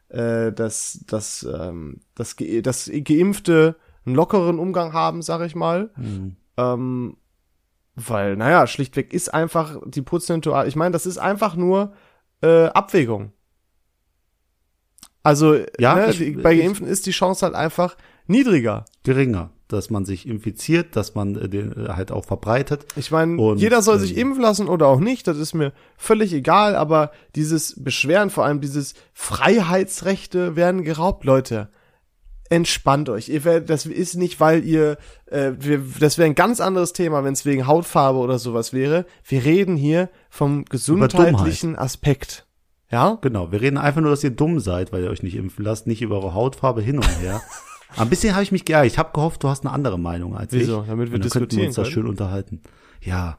[0.10, 5.92] äh, dass, dass, ähm, dass, ge dass Geimpfte einen lockeren Umgang haben, sag ich mal.
[5.96, 6.36] Hm.
[6.58, 7.18] Ähm,
[7.96, 11.94] weil, naja, schlichtweg ist einfach die prozentual, ich meine, das ist einfach nur
[12.42, 13.32] äh, Abwägung.
[15.22, 17.96] Also, Ja, ne, ich- die, bei ich- Geimpften ist die Chance halt einfach
[18.28, 18.86] niedriger.
[19.04, 22.86] Geringer, dass man sich infiziert, dass man äh, den äh, halt auch verbreitet.
[22.96, 26.34] Ich meine, jeder soll sich ähm, impfen lassen oder auch nicht, das ist mir völlig
[26.34, 31.70] egal, aber dieses Beschweren, vor allem dieses Freiheitsrechte werden geraubt, Leute.
[32.50, 33.30] Entspannt euch.
[33.30, 37.24] Ihr werdet, das ist nicht, weil ihr, äh, wir, das wäre ein ganz anderes Thema,
[37.24, 39.06] wenn es wegen Hautfarbe oder sowas wäre.
[39.24, 42.46] Wir reden hier vom gesundheitlichen Aspekt.
[42.92, 43.18] Ja?
[43.22, 45.88] Genau, wir reden einfach nur, dass ihr dumm seid, weil ihr euch nicht impfen lasst,
[45.88, 47.42] nicht über eure Hautfarbe hin und her.
[47.98, 48.92] Ein bisschen habe ich mich geärgert.
[48.92, 50.82] Ich habe gehofft, du hast eine andere Meinung als Wieso?
[50.82, 50.88] ich.
[50.88, 52.62] Damit wir Und dann könnten wir uns da diskutieren schön unterhalten.
[53.02, 53.38] Ja.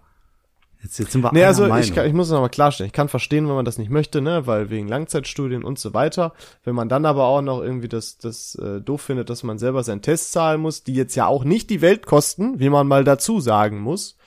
[0.82, 3.08] Jetzt, jetzt sind wir Nee, also ich, kann, ich muss noch mal klarstellen, ich kann
[3.08, 6.34] verstehen, wenn man das nicht möchte, ne, weil wegen Langzeitstudien und so weiter.
[6.62, 9.82] Wenn man dann aber auch noch irgendwie das, das äh, doof findet, dass man selber
[9.82, 13.02] seinen Test zahlen muss, die jetzt ja auch nicht die Welt kosten, wie man mal
[13.02, 14.18] dazu sagen muss,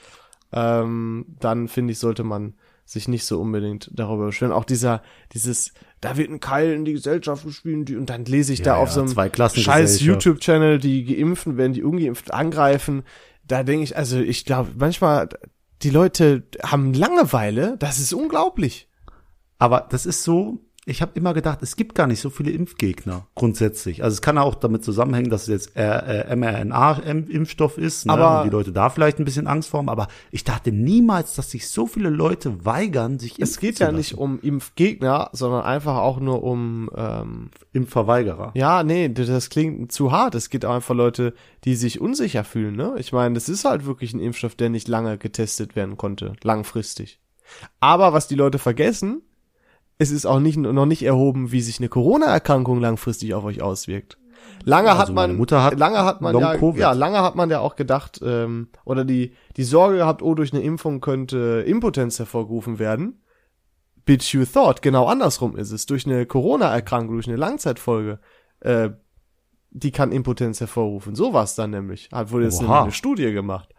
[0.52, 2.54] ähm, dann finde ich, sollte man
[2.88, 4.50] sich nicht so unbedingt darüber beschweren.
[4.50, 8.54] Auch dieser, dieses, da wird ein Keil in die Gesellschaft gespielt die, und dann lese
[8.54, 13.02] ich Ja, da auf ja, so einem scheiß YouTube-Channel, die Geimpften werden die Ungeimpften angreifen.
[13.46, 15.28] Da denke ich, also ich glaube, manchmal,
[15.82, 18.88] die Leute haben Langeweile, das ist unglaublich.
[19.58, 20.58] Aber das ist so,
[20.88, 24.02] ich habe immer gedacht, es gibt gar nicht so viele Impfgegner grundsätzlich.
[24.02, 28.12] Also es kann auch damit zusammenhängen, dass es jetzt äh, mRNA-Impfstoff ist, ne?
[28.12, 29.88] Aber- und die Leute da vielleicht ein bisschen Angst vor haben.
[29.88, 33.82] Aber ich dachte niemals, dass sich so viele Leute weigern, sich Es impfen geht zu
[33.82, 33.96] ja lassen.
[33.98, 38.52] nicht um Impfgegner, sondern einfach auch nur um, ähm, Impfverweigerer.
[38.54, 40.34] ja, nee, das klingt zu hart.
[40.34, 41.34] Es geht einfach Leute,
[41.64, 42.94] die sich unsicher fühlen, ne?
[42.98, 47.20] Ich meine, das ist halt wirklich ein Impfstoff, der nicht lange getestet werden konnte, langfristig.
[47.80, 49.22] Aber was die Leute vergessen,
[49.98, 54.16] es ist auch nicht, noch nicht erhoben, wie sich eine Corona-Erkrankung langfristig auf euch auswirkt.
[54.64, 57.76] Lange Also hat man, hat lange hat man ja, ja, lange hat man ja auch
[57.76, 63.22] gedacht, ähm, oder die, die Sorge gehabt, oh, durch eine Impfung könnte Impotenz hervorgerufen werden.
[64.04, 65.86] Bitch you thought, genau andersrum ist es.
[65.86, 68.20] Durch eine Corona-Erkrankung, durch eine Langzeitfolge,
[68.60, 68.90] äh,
[69.70, 71.14] die kann Impotenz hervorrufen.
[71.14, 72.08] So war es dann nämlich.
[72.12, 72.82] Hat wurde jetzt Oha.
[72.82, 73.74] eine Studie gemacht.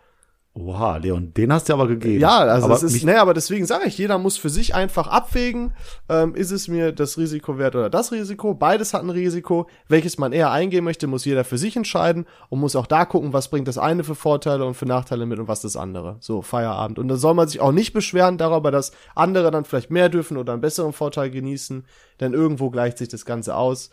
[0.60, 2.20] Oha, Leon, den hast du aber gegeben.
[2.20, 5.08] Ja, also aber es ist, ne, aber deswegen sage ich, jeder muss für sich einfach
[5.08, 5.74] abwägen,
[6.10, 8.54] ähm, ist es mir das Risiko wert oder das Risiko.
[8.54, 9.70] Beides hat ein Risiko.
[9.88, 13.32] Welches man eher eingehen möchte, muss jeder für sich entscheiden und muss auch da gucken,
[13.32, 16.18] was bringt das eine für Vorteile und für Nachteile mit und was das andere.
[16.20, 17.00] So, Feierabend.
[17.00, 20.36] Und da soll man sich auch nicht beschweren darüber, dass andere dann vielleicht mehr dürfen
[20.36, 21.86] oder einen besseren Vorteil genießen,
[22.20, 23.92] denn irgendwo gleicht sich das Ganze aus.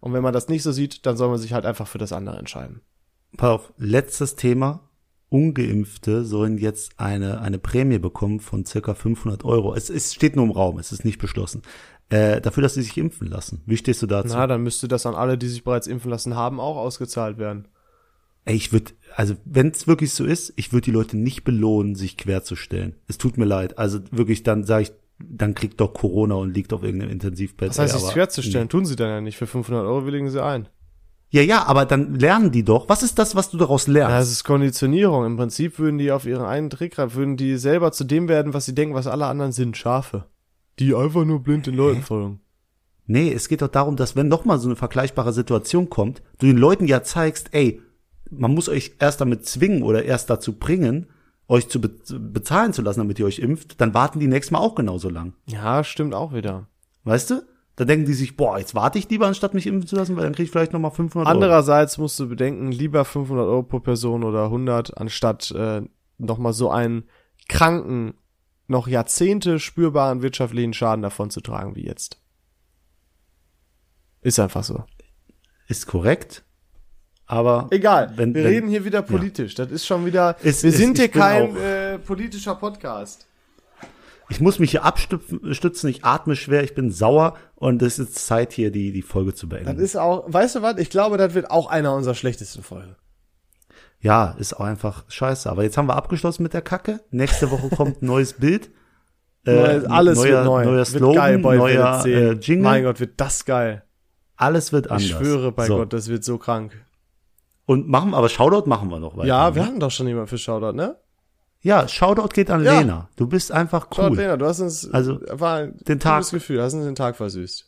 [0.00, 2.12] Und wenn man das nicht so sieht, dann soll man sich halt einfach für das
[2.12, 2.80] andere entscheiden.
[3.36, 4.87] Pass auf, letztes Thema.
[5.30, 9.74] Ungeimpfte sollen jetzt eine, eine Prämie bekommen von circa 500 Euro.
[9.74, 11.62] Es, es steht nur im Raum, es ist nicht beschlossen.
[12.10, 13.62] Äh, dafür, dass sie sich impfen lassen.
[13.66, 14.34] Wie stehst du dazu?
[14.34, 17.68] Na, dann müsste das an alle, die sich bereits impfen lassen haben, auch ausgezahlt werden.
[18.46, 21.94] Ey, ich würde, also wenn es wirklich so ist, ich würde die Leute nicht belohnen,
[21.94, 22.94] sich querzustellen.
[23.06, 23.76] Es tut mir leid.
[23.76, 27.68] Also wirklich, dann sage ich, dann kriegt doch Corona und liegt auf irgendeinem Intensivbett.
[27.70, 29.36] Das heißt, Ey, sich querzustellen, tun sie dann ja nicht.
[29.36, 30.68] Für 500 Euro willigen sie ein.
[31.30, 32.88] Ja, ja, aber dann lernen die doch.
[32.88, 34.14] Was ist das, was du daraus lernst?
[34.14, 35.26] das ist Konditionierung.
[35.26, 38.64] Im Prinzip würden die auf ihren einen Trick, würden die selber zu dem werden, was
[38.64, 39.76] sie denken, was alle anderen sind.
[39.76, 40.24] Schafe.
[40.78, 42.40] Die einfach nur blind den Leuten folgen.
[43.06, 46.46] Nee, es geht doch darum, dass wenn noch mal so eine vergleichbare Situation kommt, du
[46.46, 47.80] den Leuten ja zeigst, ey,
[48.30, 51.06] man muss euch erst damit zwingen oder erst dazu bringen,
[51.48, 54.58] euch zu be bezahlen zu lassen, damit ihr euch impft, dann warten die nächstes Mal
[54.58, 55.32] auch genauso lang.
[55.46, 56.68] Ja, stimmt auch wieder.
[57.04, 57.42] Weißt du?
[57.78, 60.24] Da denken die sich, boah, jetzt warte ich lieber, anstatt mich impfen zu lassen, weil
[60.24, 61.32] dann kriege ich vielleicht noch mal 500 Euro.
[61.32, 65.82] Andererseits musst du bedenken, lieber 500 Euro pro Person oder 100, anstatt äh,
[66.18, 67.04] nochmal so einen
[67.48, 68.14] kranken,
[68.66, 72.20] noch Jahrzehnte spürbaren wirtschaftlichen Schaden davon zu tragen wie jetzt.
[74.22, 74.82] Ist einfach so.
[75.68, 76.42] Ist korrekt.
[77.26, 79.54] Aber Egal, Wenn- wir wenn- reden hier wieder politisch.
[79.54, 80.36] Das ist schon wieder.
[80.42, 83.26] Es- wir es- sind hier kein äh, politischer Podcast.
[84.30, 88.52] Ich muss mich hier abstützen, ich atme schwer, ich bin sauer und es ist Zeit
[88.52, 89.80] hier die die Folge zu Das beenden.
[89.82, 90.78] ist auch, weißt du was?
[90.78, 92.96] Ich glaube, das wird auch einer unserer schlechtesten Folgen.
[94.00, 95.50] Ja, ist auch einfach scheiße.
[95.50, 97.00] Aber jetzt haben wir abgeschlossen mit der Kacke.
[97.10, 98.70] Nächste Woche kommt ein neues Bild.
[99.44, 100.64] Äh, alles neuer, wird neu.
[100.64, 102.62] Neuer wird Slogan, geil bei neuer äh, Jingle.
[102.62, 103.82] Mein Gott, wird das geil.
[104.36, 105.02] Alles wird anders.
[105.04, 105.78] Ich schwöre bei so.
[105.78, 106.72] Gott, das wird so krank.
[107.66, 109.26] Und machen, aber Shoutout machen wir noch weiter.
[109.26, 109.56] Ja, ne?
[109.56, 110.96] wir hatten doch schon jemanden für Shoutout, ne?
[111.60, 112.78] Ja, Shoutout geht an Ja.
[112.78, 113.08] Lena.
[113.16, 114.16] Du bist einfach Shoutout, cool.
[114.18, 117.16] Lena, du hast uns, Also, war ein den Tag- gutes Gefühl, hast uns den Tag
[117.16, 117.66] versüßt.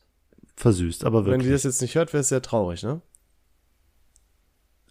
[0.57, 1.47] Versüßt, aber Wenn wirklich.
[1.49, 3.01] die das jetzt nicht hört, wäre es sehr traurig, ne?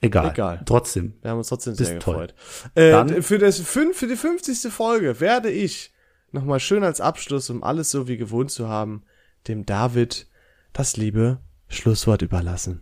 [0.01, 0.29] Egal.
[0.31, 0.61] Egal.
[0.65, 1.13] Trotzdem.
[1.21, 2.27] Wir haben uns trotzdem Bist sehr toll.
[2.27, 2.75] gefreut.
[2.75, 4.71] Äh, für, das, fünf, für die 50.
[4.71, 5.93] Folge werde ich
[6.31, 9.03] nochmal schön als Abschluss, um alles so wie gewohnt zu haben,
[9.47, 10.27] dem David
[10.73, 12.81] das liebe Schlusswort überlassen.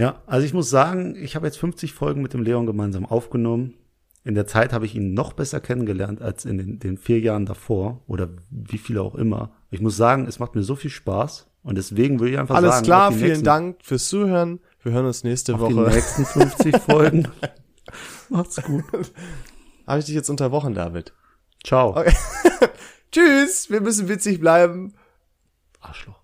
[0.00, 3.74] Ja, also ich muss sagen, ich habe jetzt 50 Folgen mit dem Leon gemeinsam aufgenommen.
[4.24, 7.44] In der Zeit habe ich ihn noch besser kennengelernt als in den, den vier Jahren
[7.44, 9.52] davor oder wie viele auch immer.
[9.70, 12.76] Ich muss sagen, es macht mir so viel Spaß und deswegen würde ich einfach Alles
[12.76, 14.60] sagen, klar, auf die vielen nächsten, Dank fürs Zuhören.
[14.82, 15.90] Wir hören uns nächste Auf die Woche.
[15.90, 17.28] nächsten 50 Folgen.
[18.30, 18.84] Macht's gut.
[19.86, 21.12] Habe ich dich jetzt unterbrochen, David?
[21.62, 22.02] Ciao.
[23.12, 24.94] Tschüss, wir müssen witzig bleiben.
[25.80, 26.19] Arschloch.